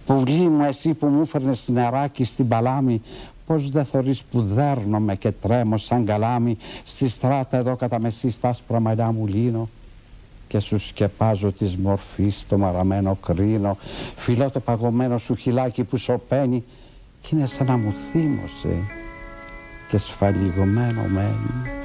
Πουλί 0.05 0.49
μου 0.49 0.63
εσύ 0.63 0.93
που 0.93 1.07
μου 1.07 1.25
φέρνες 1.25 1.59
στην 1.59 1.73
νεράκι 1.73 2.23
στην 2.23 2.47
παλάμη 2.47 3.01
Πώς 3.45 3.69
δεν 3.69 3.85
θωρείς 3.85 4.21
που 4.31 4.41
δέρνομαι 4.41 5.15
και 5.15 5.31
τρέμω 5.31 5.77
σαν 5.77 6.05
καλάμι 6.05 6.57
Στη 6.83 7.07
στράτα 7.09 7.57
εδώ 7.57 7.75
κατά 7.75 7.99
μεσής 7.99 8.33
στα 8.33 8.49
άσπρα 8.49 8.79
μαλλιά 8.79 9.11
μου 9.11 9.27
λύνω 9.27 9.69
Και 10.47 10.59
σου 10.59 10.77
σκεπάζω 10.77 11.51
της 11.51 11.77
μορφής 11.77 12.45
το 12.47 12.57
μαραμένο 12.57 13.17
κρίνο 13.25 13.77
Φιλώ 14.15 14.49
το 14.49 14.59
παγωμένο 14.59 15.17
σου 15.17 15.35
χυλάκι 15.35 15.83
που 15.83 15.97
σωπαίνει 15.97 16.63
Κι 17.21 17.35
είναι 17.35 17.45
σαν 17.45 17.67
να 17.67 17.77
μου 17.77 17.91
θύμωσε 17.91 18.75
Και 19.87 19.97
σφαλιγωμένο 19.97 21.01
μένει 21.01 21.82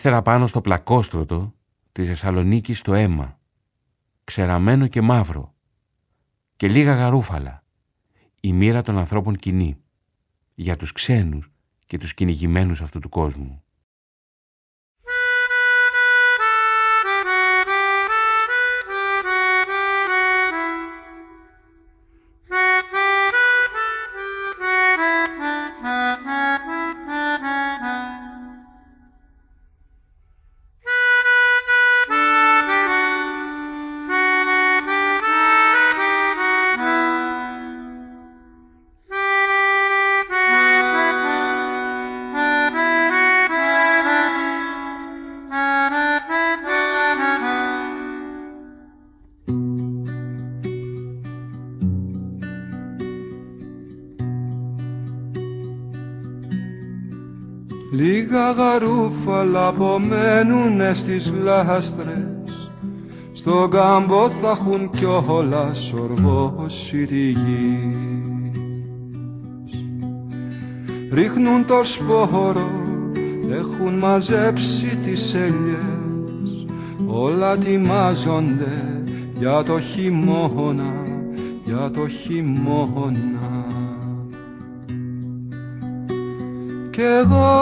ύστερα 0.00 0.22
πάνω 0.22 0.46
στο 0.46 0.60
πλακόστρωτο 0.60 1.54
της 1.92 2.08
Θεσσαλονίκης 2.08 2.82
το 2.82 2.94
αίμα, 2.94 3.38
ξεραμένο 4.24 4.86
και 4.86 5.00
μαύρο, 5.00 5.54
και 6.56 6.68
λίγα 6.68 6.94
γαρούφαλα, 6.94 7.64
η 8.40 8.52
μοίρα 8.52 8.82
των 8.82 8.98
ανθρώπων 8.98 9.36
κοινή, 9.36 9.76
για 10.54 10.76
τους 10.76 10.92
ξένους 10.92 11.52
και 11.84 11.98
τους 11.98 12.14
κυνηγημένους 12.14 12.80
αυτού 12.80 12.98
του 12.98 13.08
κόσμου. 13.08 13.62
Γαρούφαλα 58.56 59.66
απομένουνε 59.66 60.94
στις 60.94 61.32
λάστρες. 61.42 62.72
Στον 63.32 63.70
κάμπο 63.70 64.28
θα 64.28 64.50
έχουν 64.50 64.90
κιόλα 64.90 65.74
σορβώσει 65.74 67.04
τη 67.06 67.30
γη 67.30 68.10
Ρίχνουν 71.12 71.66
το 71.66 71.84
σπόρο, 71.84 72.70
έχουν 73.50 73.94
μαζέψει 73.94 74.96
τις 74.96 75.34
ελιές. 75.34 76.66
Όλα 77.06 77.58
τιμάζονται 77.58 79.02
για 79.38 79.62
το 79.62 79.80
χειμώνα, 79.80 80.92
για 81.64 81.90
το 81.90 82.08
χειμώνα 82.08 83.66
Κι 87.00 87.06
εγώ 87.06 87.56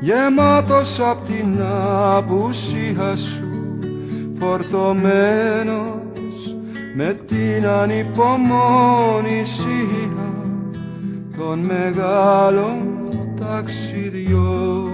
γεμάτος 0.00 1.00
απ' 1.00 1.26
την 1.26 1.60
απουσία 2.16 3.16
σου 3.16 3.78
φορτωμένος 4.38 5.84
με 6.96 7.18
την 7.26 7.66
ανυπομονησία 7.66 10.32
των 11.38 11.58
μεγάλων 11.58 12.78
ταξιδιών. 13.40 14.90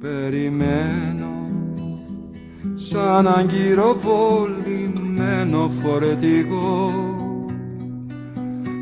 Περιμένω 0.00 1.34
σαν 2.74 3.28
αγκυροβολημένο 3.28 5.70
φορετικό 5.82 7.15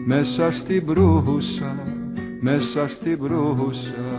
μέσα 0.06 0.52
στην 0.52 0.84
προύσα, 0.84 1.76
μέσα 2.40 2.88
στην 2.88 3.18
προύσα 3.18 4.13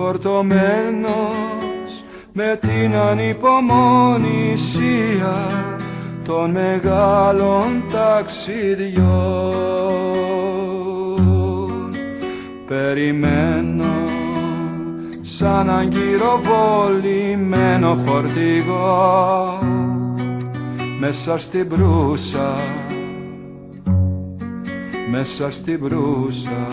φορτωμένος 0.00 1.10
με 2.32 2.58
την 2.60 2.94
ανυπομονησία 2.94 5.34
των 6.24 6.50
μεγάλων 6.50 7.84
ταξιδιών. 7.92 9.00
Περιμένω 12.66 13.94
σαν 15.20 15.70
αγκυροβολημένο 15.70 17.98
φορτηγό 18.04 19.58
μέσα 21.00 21.38
στην 21.38 21.68
προύσα 21.68 22.56
μέσα 25.10 25.50
στην 25.50 25.80
προύσα 25.80 26.66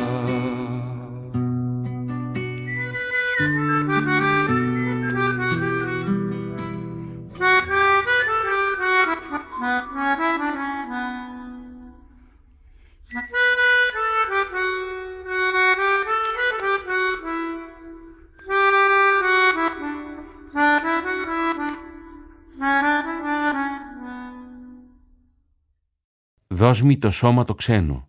«Δώσ' 26.57 26.81
μη 26.81 26.97
το 26.97 27.11
σώμα 27.11 27.43
το 27.43 27.53
ξένο, 27.53 28.07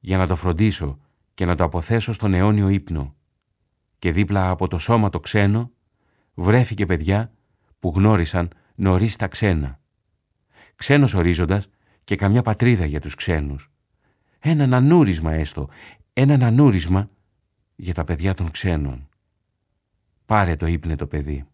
για 0.00 0.16
να 0.16 0.26
το 0.26 0.36
φροντίσω 0.36 0.98
και 1.34 1.44
να 1.44 1.54
το 1.54 1.64
αποθέσω 1.64 2.12
στον 2.12 2.34
αιώνιο 2.34 2.68
ύπνο». 2.68 3.14
Και 3.98 4.12
δίπλα 4.12 4.50
από 4.50 4.68
το 4.68 4.78
σώμα 4.78 5.10
το 5.10 5.20
ξένο 5.20 5.70
βρέθηκε 6.34 6.86
παιδιά 6.86 7.32
που 7.78 7.92
γνώρισαν 7.96 8.50
νωρίς 8.74 9.16
τα 9.16 9.28
ξένα. 9.28 9.80
Ξένος 10.74 11.14
ορίζοντας 11.14 11.68
και 12.04 12.16
καμιά 12.16 12.42
πατρίδα 12.42 12.84
για 12.84 13.00
τους 13.00 13.14
ξένους. 13.14 13.70
Ένα 14.38 14.76
ανούρισμα 14.76 15.32
έστω, 15.32 15.68
ένα 16.12 16.46
ανούρισμα 16.46 17.10
για 17.76 17.94
τα 17.94 18.04
παιδιά 18.04 18.34
των 18.34 18.50
ξένων. 18.50 19.08
Πάρε 20.24 20.56
το 20.56 20.66
ύπνε 20.66 20.96
το 20.96 21.06
παιδί. 21.06 21.44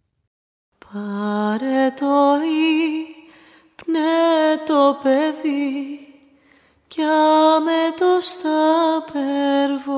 Πάρε 0.92 1.90
το 1.90 2.34
ύπνε 2.34 2.75
το 4.66 4.98
παιδί 5.02 6.00
κι 6.88 7.02
άμε 7.02 7.92
το 7.96 8.18
στα 8.20 9.04
περβόλια. 9.12 9.96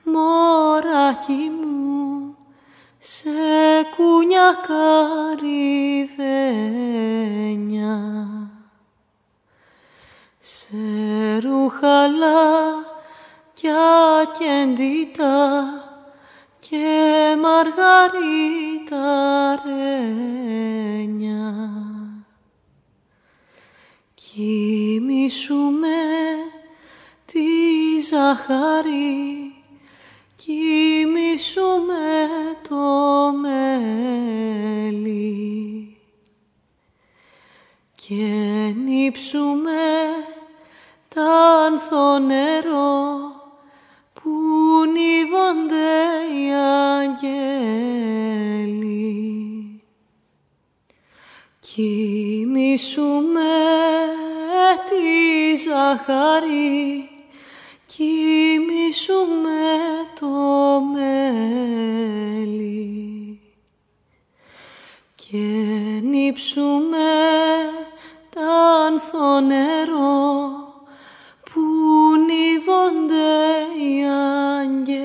μωράκι 0.03 1.51
μου, 1.59 1.60
σε 3.03 3.29
κούνια 3.95 4.55
καρυδένια. 4.67 6.19
Σε 10.39 11.39
ρουχαλά 11.39 12.85
κι 13.53 13.67
ακεντήτα 14.21 15.73
και 16.59 17.35
μαργαρίτα 17.41 19.05
ρένια. 19.65 21.53
Κοιμήσου 24.13 25.55
με 25.55 26.03
τη 27.25 27.39
ζαχαρή, 28.09 29.50
κοιμήσου 30.45 31.69
με 31.87 32.27
το 32.69 33.31
μέλι 33.41 33.61
και 37.95 38.73
νύψου 38.85 39.45
με 39.45 40.09
τ' 41.07 41.17
άνθο 41.17 42.19
νερό 42.19 43.31
που 44.13 44.29
νύβονται 44.93 45.93
οι 46.33 46.51
αγγέλοι. 47.03 47.91
Κοιμήσου 51.59 53.21
με 53.33 53.51
τη 54.89 55.09
ζαχαρή, 55.55 57.10
κοιμήσου 57.95 59.19
με 59.43 59.75
το 60.19 60.35
μέλι 60.93 61.91
και 65.15 65.37
νύψου 66.03 66.61
με 66.61 67.13
τ' 68.29 68.37
άνθο 68.87 69.39
νερό 69.39 70.49
που 71.43 71.61
νύβονται 72.27 73.31
οι 73.83 74.03
αγγέλοι. 74.59 74.99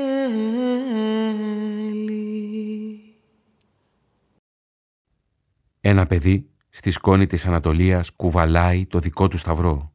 Ένα 5.80 6.06
παιδί 6.06 6.50
στη 6.70 6.90
σκόνη 6.90 7.26
της 7.26 7.46
Ανατολίας 7.46 8.10
κουβαλάει 8.10 8.86
το 8.86 8.98
δικό 8.98 9.28
του 9.28 9.38
σταυρό. 9.38 9.92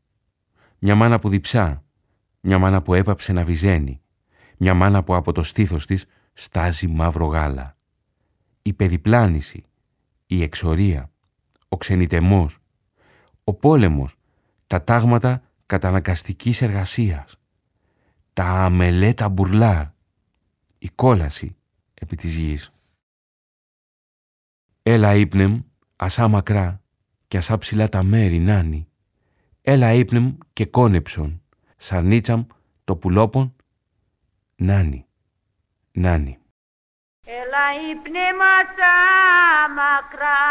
Μια 0.79 0.95
μάνα 0.95 1.19
που 1.19 1.29
διψά, 1.29 1.83
μια 2.41 2.57
μάνα 2.57 2.81
που 2.81 2.93
έπαψε 2.93 3.33
να 3.33 3.43
βυζένει, 3.43 4.01
μια 4.57 4.73
μάνα 4.73 5.03
που 5.03 5.15
από 5.15 5.31
το 5.31 5.43
στήθος 5.43 5.85
της 5.85 6.05
στάζει 6.33 6.87
μαύρο 6.87 7.25
γάλα. 7.25 7.77
Η 8.61 8.73
περιπλάνηση, 8.73 9.63
η 10.25 10.41
εξορία, 10.41 11.11
ο 11.69 11.77
ξενιτεμός, 11.77 12.57
ο 13.43 13.53
πόλεμος, 13.53 14.15
τα 14.67 14.83
τάγματα 14.83 15.41
καταναγκαστικής 15.65 16.61
εργασίας, 16.61 17.35
τα 18.33 18.45
αμελέτα 18.45 19.29
μπουρλάρ, 19.29 19.85
η 20.77 20.89
κόλαση 20.89 21.55
επί 21.93 22.15
της 22.15 22.35
γης. 22.35 22.71
Έλα 24.83 25.15
ύπνεμ, 25.15 25.61
ασά 25.95 26.27
μακρά 26.27 26.81
και 27.27 27.37
ασά 27.37 27.57
ψηλά 27.57 27.89
τα 27.89 28.03
μέρη 28.03 28.39
νάνι. 28.39 28.87
Έλα 29.61 29.93
ύπνεμ 29.93 30.37
και 30.53 30.65
κόνεψον, 30.65 31.40
σαρνίτσαμ 31.83 32.43
το 32.83 32.95
πουλόπον, 32.95 33.55
νάνι, 34.55 35.05
νάνι. 35.91 36.39
Έλα 37.25 37.65
ύπνε 37.91 38.27
μας 38.39 38.71
μακρά 39.75 40.41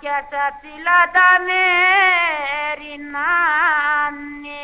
κι 0.00 0.08
άσα 0.08 0.44
ψηλά 0.60 1.00
τα 1.14 1.30
μέρη 1.46 2.94
να 3.12 3.30
είναι. 4.16 4.62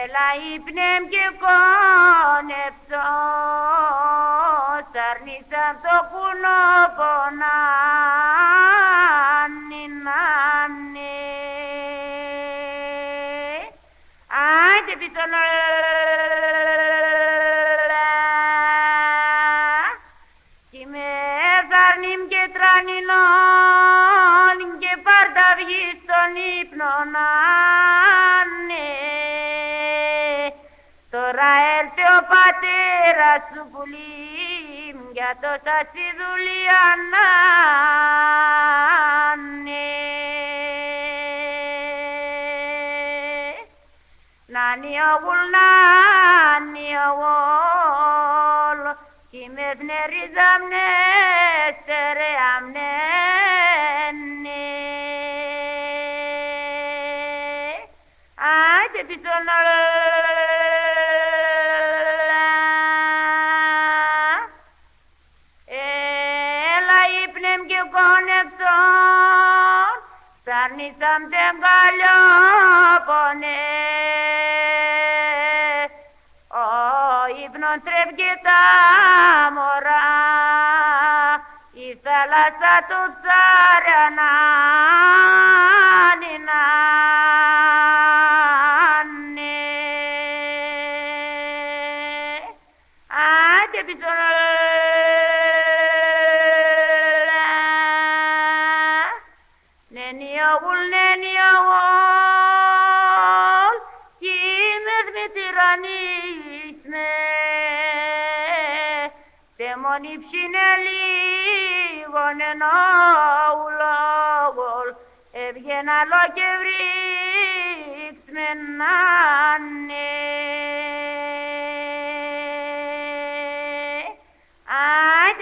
Έλα 0.00 0.26
ύπνε 0.54 0.90
και 1.12 1.24
κόνεψο 1.42 3.06
σαρνίσαν 4.92 5.74
το 5.84 5.96
κουνόπο 6.10 7.10
να 7.40 7.54
σου 33.46 33.62
πουλίμ 33.72 34.98
για 35.12 35.30
τόσα 35.42 35.76
στη 35.88 36.06
δουλειά 36.20 36.86
να 37.12 37.28
είναι. 39.32 39.86
Νάνι 44.54 44.94
ογουλ, 45.14 45.40
νάνι 45.54 46.88
ογουλ, 47.08 48.80
κι 49.30 49.42
με 49.54 49.68
πνερίζαμνε, 49.78 50.88
ύπνον 77.52 77.82
τρέφει 77.84 78.30
τα 78.46 78.62
μωρά, 79.54 80.08
η 81.72 81.88
θάλασσα 82.02 82.74
του 82.88 83.00
ψάρια 83.20 84.04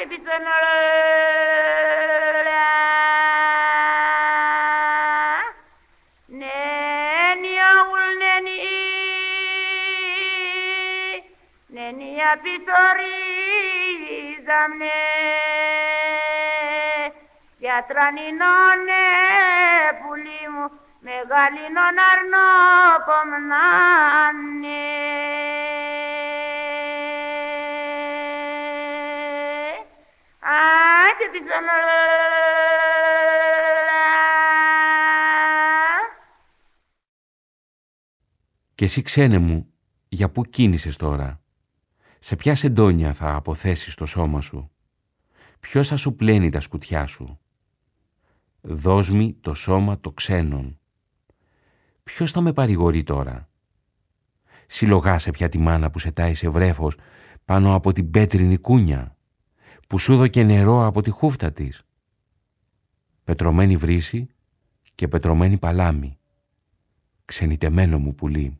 dicono 0.08 0.50
Neni 6.28 7.52
awul 7.58 8.08
neni 8.20 8.60
Neni 11.68 12.20
apitori 12.20 13.16
zamne 14.46 14.98
Piatrani 17.58 18.32
nonne 18.32 19.04
pulimu 20.00 20.64
Megali 21.00 21.68
non 21.70 21.96
arno 21.96 23.04
pomnanne. 23.06 24.88
Και 38.74 38.84
εσύ 38.84 39.02
ξένε 39.02 39.38
μου, 39.38 39.72
για 40.08 40.30
πού 40.30 40.42
κίνησες 40.42 40.96
τώρα; 40.96 41.40
Σε 42.18 42.36
ποια 42.36 42.54
σεντόνια 42.54 43.12
θα 43.12 43.34
αποθέσεις 43.34 43.94
το 43.94 44.06
σώμα 44.06 44.40
σου; 44.40 44.70
Ποιος 45.60 45.88
θα 45.88 45.96
σου 45.96 46.14
πλένει 46.14 46.50
τα 46.50 46.60
σκουτιά 46.60 47.06
σου; 47.06 47.38
Δώσ' 48.60 49.10
το 49.40 49.54
σώμα 49.54 50.00
το 50.00 50.12
ξένον. 50.12 50.78
Ποιος 52.02 52.32
θα 52.32 52.40
με 52.40 52.52
παρηγορεί 52.52 53.02
τώρα; 53.02 53.48
Συλλογάσαι 54.66 55.30
πια 55.30 55.48
τη 55.48 55.58
μάνα 55.58 55.90
που 55.90 55.98
σε 55.98 56.12
τάει 56.12 56.34
σε 56.34 56.48
βρέφος 56.48 56.96
πάνω 57.44 57.74
από 57.74 57.92
την 57.92 58.10
πέτρινη 58.10 58.56
κούνια, 58.56 59.17
που 59.88 59.98
σου 59.98 60.26
και 60.26 60.42
νερό 60.42 60.86
από 60.86 61.02
τη 61.02 61.10
χούφτα 61.10 61.52
της. 61.52 61.82
Πετρωμένη 63.24 63.76
βρύση 63.76 64.28
και 64.94 65.08
πετρωμένη 65.08 65.58
παλάμη. 65.58 66.18
Ξενιτεμένο 67.24 67.98
μου 67.98 68.14
πουλί. 68.14 68.58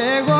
Μου 0.00 0.39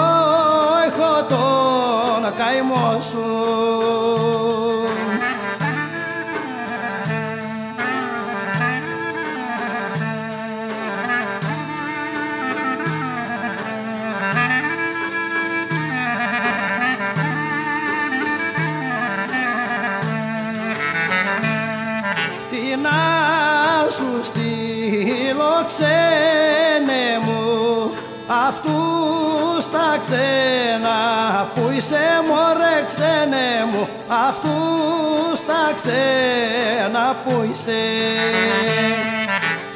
αυτούς 34.11 35.47
τα 35.47 35.73
ξένα 35.75 37.17
που 37.25 37.49
είσαι. 37.53 37.81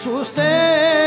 Σου 0.00 0.24
στέλνω 0.24 1.03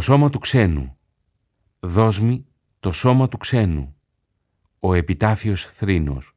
Το 0.00 0.06
σώμα 0.06 0.30
του 0.30 0.38
ξένου. 0.38 0.96
Δόσμη 1.80 2.46
το 2.80 2.92
σώμα 2.92 3.28
του 3.28 3.36
ξένου. 3.36 3.96
Ο 4.78 4.94
επιτάφιος 4.94 5.64
θρήνος. 5.64 6.36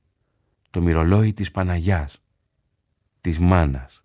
Το 0.70 0.82
μυρολόι 0.82 1.34
της 1.34 1.52
Παναγιάς. 1.52 2.24
Της 3.22 3.40
μάνας. 3.40 4.04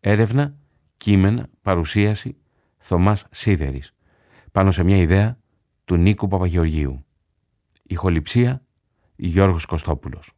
Έρευνα, 0.00 0.56
κείμενα, 0.96 1.48
παρουσίαση, 1.62 2.36
Θωμάς 2.78 3.26
Σίδερης. 3.30 3.94
Πάνω 4.52 4.70
σε 4.70 4.82
μια 4.82 4.96
ιδέα 4.96 5.38
του 5.84 5.96
Νίκου 5.96 6.28
Παπαγεωργίου. 6.28 7.04
Ηχοληψία 7.82 8.66
Γιώργος 9.16 9.66
Κωστόπουλος. 9.66 10.32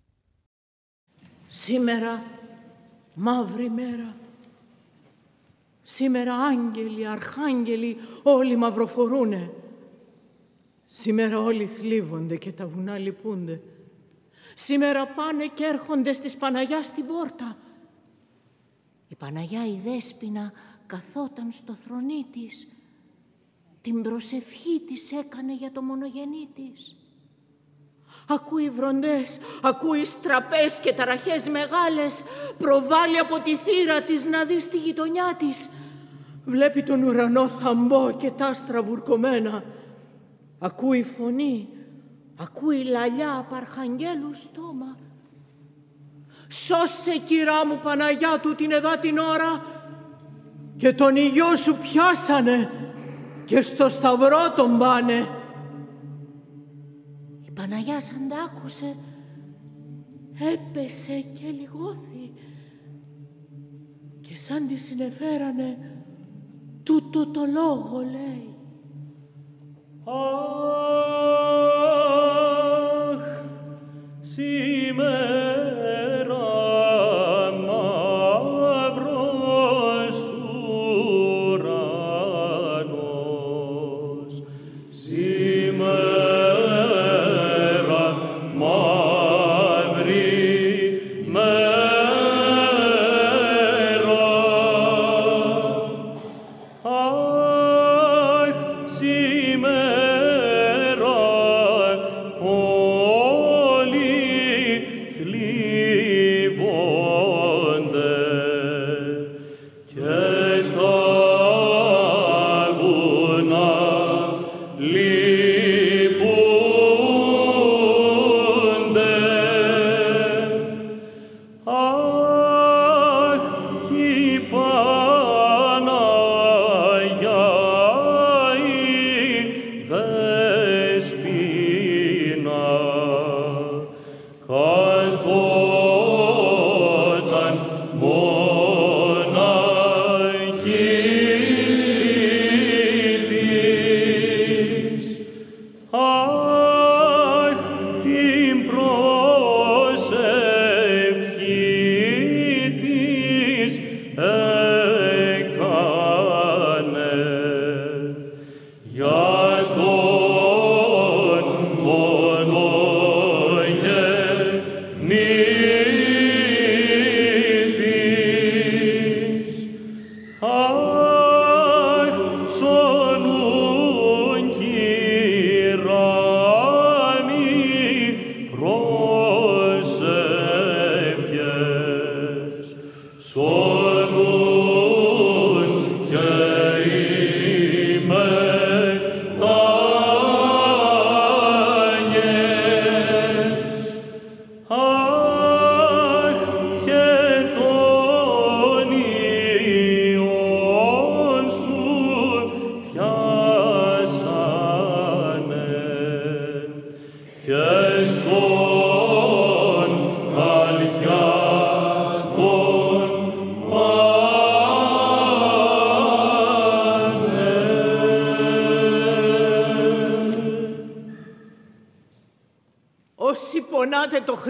Σήμερα 1.49 2.23
μαύρη 3.15 3.71
μέρα. 3.71 4.25
Σήμερα 5.89 6.35
άγγελοι, 6.35 7.07
αρχάγγελοι 7.07 7.97
όλοι 8.23 8.57
μαυροφορούνε. 8.57 9.51
Σήμερα 10.87 11.41
όλοι 11.41 11.67
θλίβονται 11.67 12.37
και 12.37 12.53
τα 12.53 12.67
βουνά 12.67 12.99
λυπούνται. 12.99 13.61
Σήμερα 14.55 15.07
πάνε 15.07 15.47
και 15.47 15.65
έρχονται 15.65 16.13
στις 16.13 16.37
Παναγιά 16.37 16.83
στην 16.83 17.07
πόρτα. 17.07 17.57
Η 19.09 19.15
Παναγιά 19.15 19.67
η 19.67 19.81
Δέσποινα 19.85 20.53
καθόταν 20.87 21.53
στο 21.53 21.75
θρονί 21.75 22.27
της. 22.33 22.67
Την 23.81 24.03
προσευχή 24.03 24.81
της 24.81 25.13
έκανε 25.13 25.55
για 25.55 25.73
το 25.73 25.83
μονογενή 25.83 26.49
της. 26.55 26.97
Ακούει 28.29 28.71
βροντές, 28.71 29.39
ακούει 29.63 30.05
στραπές 30.05 30.79
και 30.83 30.93
ταραχές 30.93 31.49
μεγάλες, 31.49 32.25
προβάλλει 32.59 33.19
από 33.19 33.41
τη 33.41 33.57
θύρα 33.57 34.01
της 34.01 34.25
να 34.25 34.45
δει 34.45 34.61
στη 34.61 34.77
γειτονιά 34.77 35.35
της. 35.39 35.71
Βλέπει 36.45 36.83
τον 36.83 37.03
ουρανό 37.03 37.49
θαμπό 37.49 38.11
και 38.11 38.31
τα 38.31 38.47
άστρα 38.47 38.83
βουρκωμένα. 38.83 39.65
Ακούει 40.59 41.03
φωνή, 41.03 41.69
ακούει 42.37 42.85
λαλιά 42.85 43.37
από 43.39 43.55
αρχαγγέλου 43.55 44.35
στόμα. 44.35 44.97
Σώσε 46.49 47.19
κυρά 47.25 47.67
μου 47.67 47.81
Παναγιά 47.83 48.39
του 48.43 48.55
την 48.55 48.71
εδά 48.71 48.99
την 48.99 49.19
ώρα 49.19 49.63
και 50.77 50.93
τον 50.93 51.17
υγιό 51.17 51.57
σου 51.57 51.77
πιάσανε 51.77 52.71
και 53.45 53.61
στο 53.61 53.89
σταυρό 53.89 54.53
τον 54.57 54.79
πάνε. 54.79 55.29
Η 57.57 57.59
Παναγιάς 57.59 58.05
σαν 58.05 58.29
τ' 58.29 58.33
άκουσε 58.33 58.97
έπεσε 60.53 61.21
και 61.21 61.51
λιγώθη 61.51 62.33
και 64.21 64.37
σαν 64.37 64.69
τη 64.69 64.77
συνεφέρανε 64.77 65.79
τούτο 66.83 67.27
το 67.27 67.41
λόγο 67.53 68.01
λέει. 68.01 68.55
Αχ, 73.15 73.41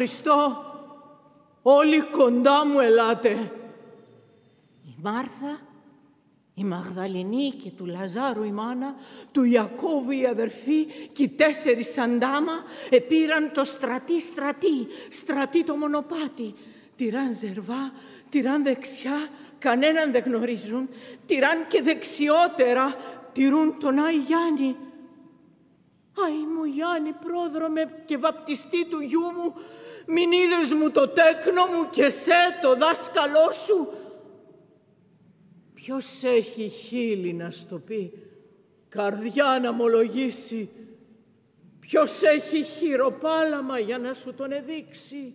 Χριστό, 0.07 0.65
όλοι 1.63 2.01
κοντά 2.01 2.67
μου 2.67 2.81
ελάτε. 2.81 3.53
Η 4.85 4.95
Μάρθα, 5.03 5.61
η 6.55 6.65
Μαγδαληνή 6.65 7.51
και 7.51 7.71
του 7.71 7.87
Λαζάρου 7.87 8.43
η 8.43 8.51
μάνα, 8.51 8.95
του 9.33 9.45
Ιακώβου 9.45 10.11
η 10.11 10.27
αδερφή 10.27 10.85
και 11.13 11.23
οι 11.23 11.29
τέσσερις 11.29 11.93
σαντάμα 11.93 12.53
επήραν 12.91 13.53
το 13.53 13.65
στρατή 13.65 14.21
στρατή, 14.21 14.87
στρατή 15.09 15.65
το 15.65 15.77
μονοπάτι. 15.77 16.55
Τυράν 16.97 17.35
ζερβά, 17.35 17.93
τυράν 18.29 18.63
δεξιά, 18.63 19.29
κανέναν 19.59 20.13
δεν 20.13 20.23
γνωρίζουν. 20.27 20.89
Τυράν 21.27 21.67
και 21.69 21.83
δεξιότερα, 21.83 22.97
τηρούν 23.33 23.79
τον 23.79 23.99
Άι 23.99 24.17
Γιάννη. 24.17 24.77
Αϊ 26.25 26.47
μου 26.57 26.65
Γιάννη 26.65 27.13
πρόδρομε 27.13 28.03
και 28.05 28.17
βαπτιστή 28.17 28.87
του 28.87 29.01
γιού 29.01 29.21
μου, 29.21 29.55
μην 30.07 30.33
είδες 30.33 30.73
μου 30.73 30.91
το 30.91 31.09
τέκνο 31.09 31.67
μου 31.67 31.91
και 31.91 32.11
σε 32.11 32.59
το 32.63 32.75
δάσκαλό 32.75 33.53
σου. 33.65 33.89
Ποιος 35.75 36.23
έχει 36.23 36.69
χείλη 36.69 37.33
να 37.33 37.51
στο 37.51 37.79
πει, 37.79 38.13
καρδιά 38.89 39.59
να 39.63 39.73
μολογήσει, 39.73 40.71
ποιος 41.81 42.23
έχει 42.23 42.63
χειροπάλαμα 42.63 43.79
για 43.79 43.99
να 43.99 44.15
σου 44.15 44.35
τον 44.35 44.53
εδείξει. 44.53 45.35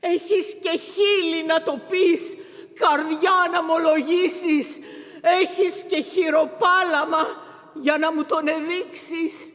Έχεις 0.00 0.54
και 0.54 0.78
χείλη 0.78 1.44
να 1.46 1.62
το 1.62 1.80
πεις, 1.90 2.36
καρδιά 2.74 3.48
να 3.52 3.62
μολογήσεις, 3.62 4.78
έχεις 5.20 5.82
και 5.82 6.00
χειροπάλαμα 6.00 7.26
για 7.74 7.98
να 7.98 8.12
μου 8.12 8.24
τον 8.24 8.48
εδείξεις. 8.48 9.52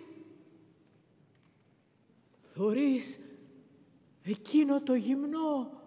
Θωρείς 2.59 3.19
εκείνο 4.21 4.81
το 4.81 4.93
γυμνό, 4.93 5.81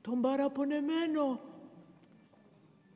τον 0.00 0.20
παραπονεμένο, 0.20 1.40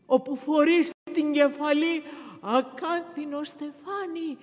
όπου 0.07 0.37
φορείς 0.37 0.91
την 1.13 1.33
κεφαλή 1.33 2.03
ακάνθινο 2.41 3.43
στεφάνι. 3.45 4.39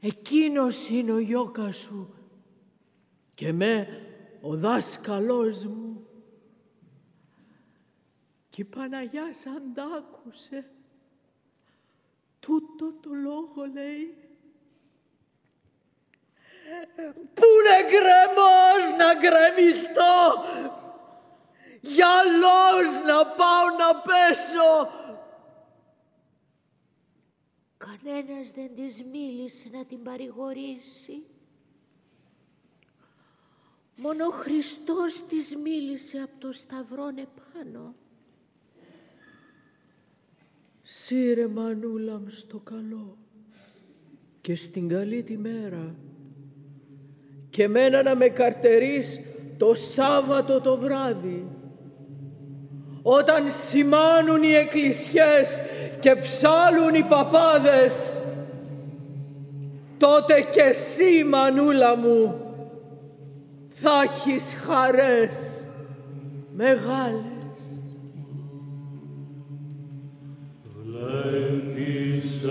Εκείνος 0.00 0.88
είναι 0.88 1.12
ο 1.12 1.18
γιώκα 1.18 1.72
σου 1.72 2.14
και 3.34 3.52
με 3.52 3.88
ο 4.40 4.56
δάσκαλός 4.56 5.64
μου. 5.64 6.06
Και 8.48 8.60
η 8.60 8.64
Παναγιά 8.64 9.34
σαν 9.34 9.72
τ' 9.74 9.78
άκουσε. 9.78 10.70
Τούτο 12.40 12.92
το 12.92 13.10
λόγο 13.12 13.64
λέει. 13.72 14.23
Πού 17.34 17.44
είναι 17.58 17.88
γκρεμός 17.88 18.84
να 18.98 19.14
γκρεμιστώ, 19.20 20.44
γυαλός 21.80 23.02
να 23.06 23.26
πάω 23.26 23.66
να 23.78 24.00
πέσω. 24.00 24.90
Κανένας 27.76 28.50
δεν 28.50 28.74
της 28.74 29.02
μίλησε 29.12 29.68
να 29.72 29.84
την 29.84 30.02
παρηγορήσει. 30.02 31.22
Μόνο 33.96 34.26
ο 34.26 34.30
Χριστός 34.30 35.26
της 35.26 35.56
μίλησε 35.56 36.18
από 36.18 36.38
το 36.38 36.52
σταυρόν 36.52 37.16
επάνω. 37.18 37.94
Σύρε 40.82 41.46
μανούλα 41.46 42.18
μου 42.18 42.28
στο 42.28 42.58
καλό 42.58 43.16
και 44.40 44.54
στην 44.56 44.88
καλή 44.88 45.22
τη 45.22 45.36
μέρα 45.36 45.94
και 47.54 47.68
μένα 47.68 48.02
να 48.02 48.16
με 48.16 48.28
καρτερείς 48.28 49.20
το 49.58 49.74
Σάββατο 49.74 50.60
το 50.60 50.76
βράδυ 50.76 51.46
όταν 53.02 53.44
σημάνουν 53.50 54.42
οι 54.42 54.54
εκκλησιές 54.54 55.60
και 56.00 56.16
ψάλουν 56.16 56.94
οι 56.94 57.02
παπάδες 57.02 58.20
τότε 59.98 60.46
και 60.50 60.60
εσύ 60.60 61.24
μανούλα 61.24 61.96
μου 61.96 62.34
θα 63.68 63.90
έχεις 64.04 64.54
χαρές 64.66 65.68
μεγάλες. 66.56 67.88
Βλέπεις 70.84 72.44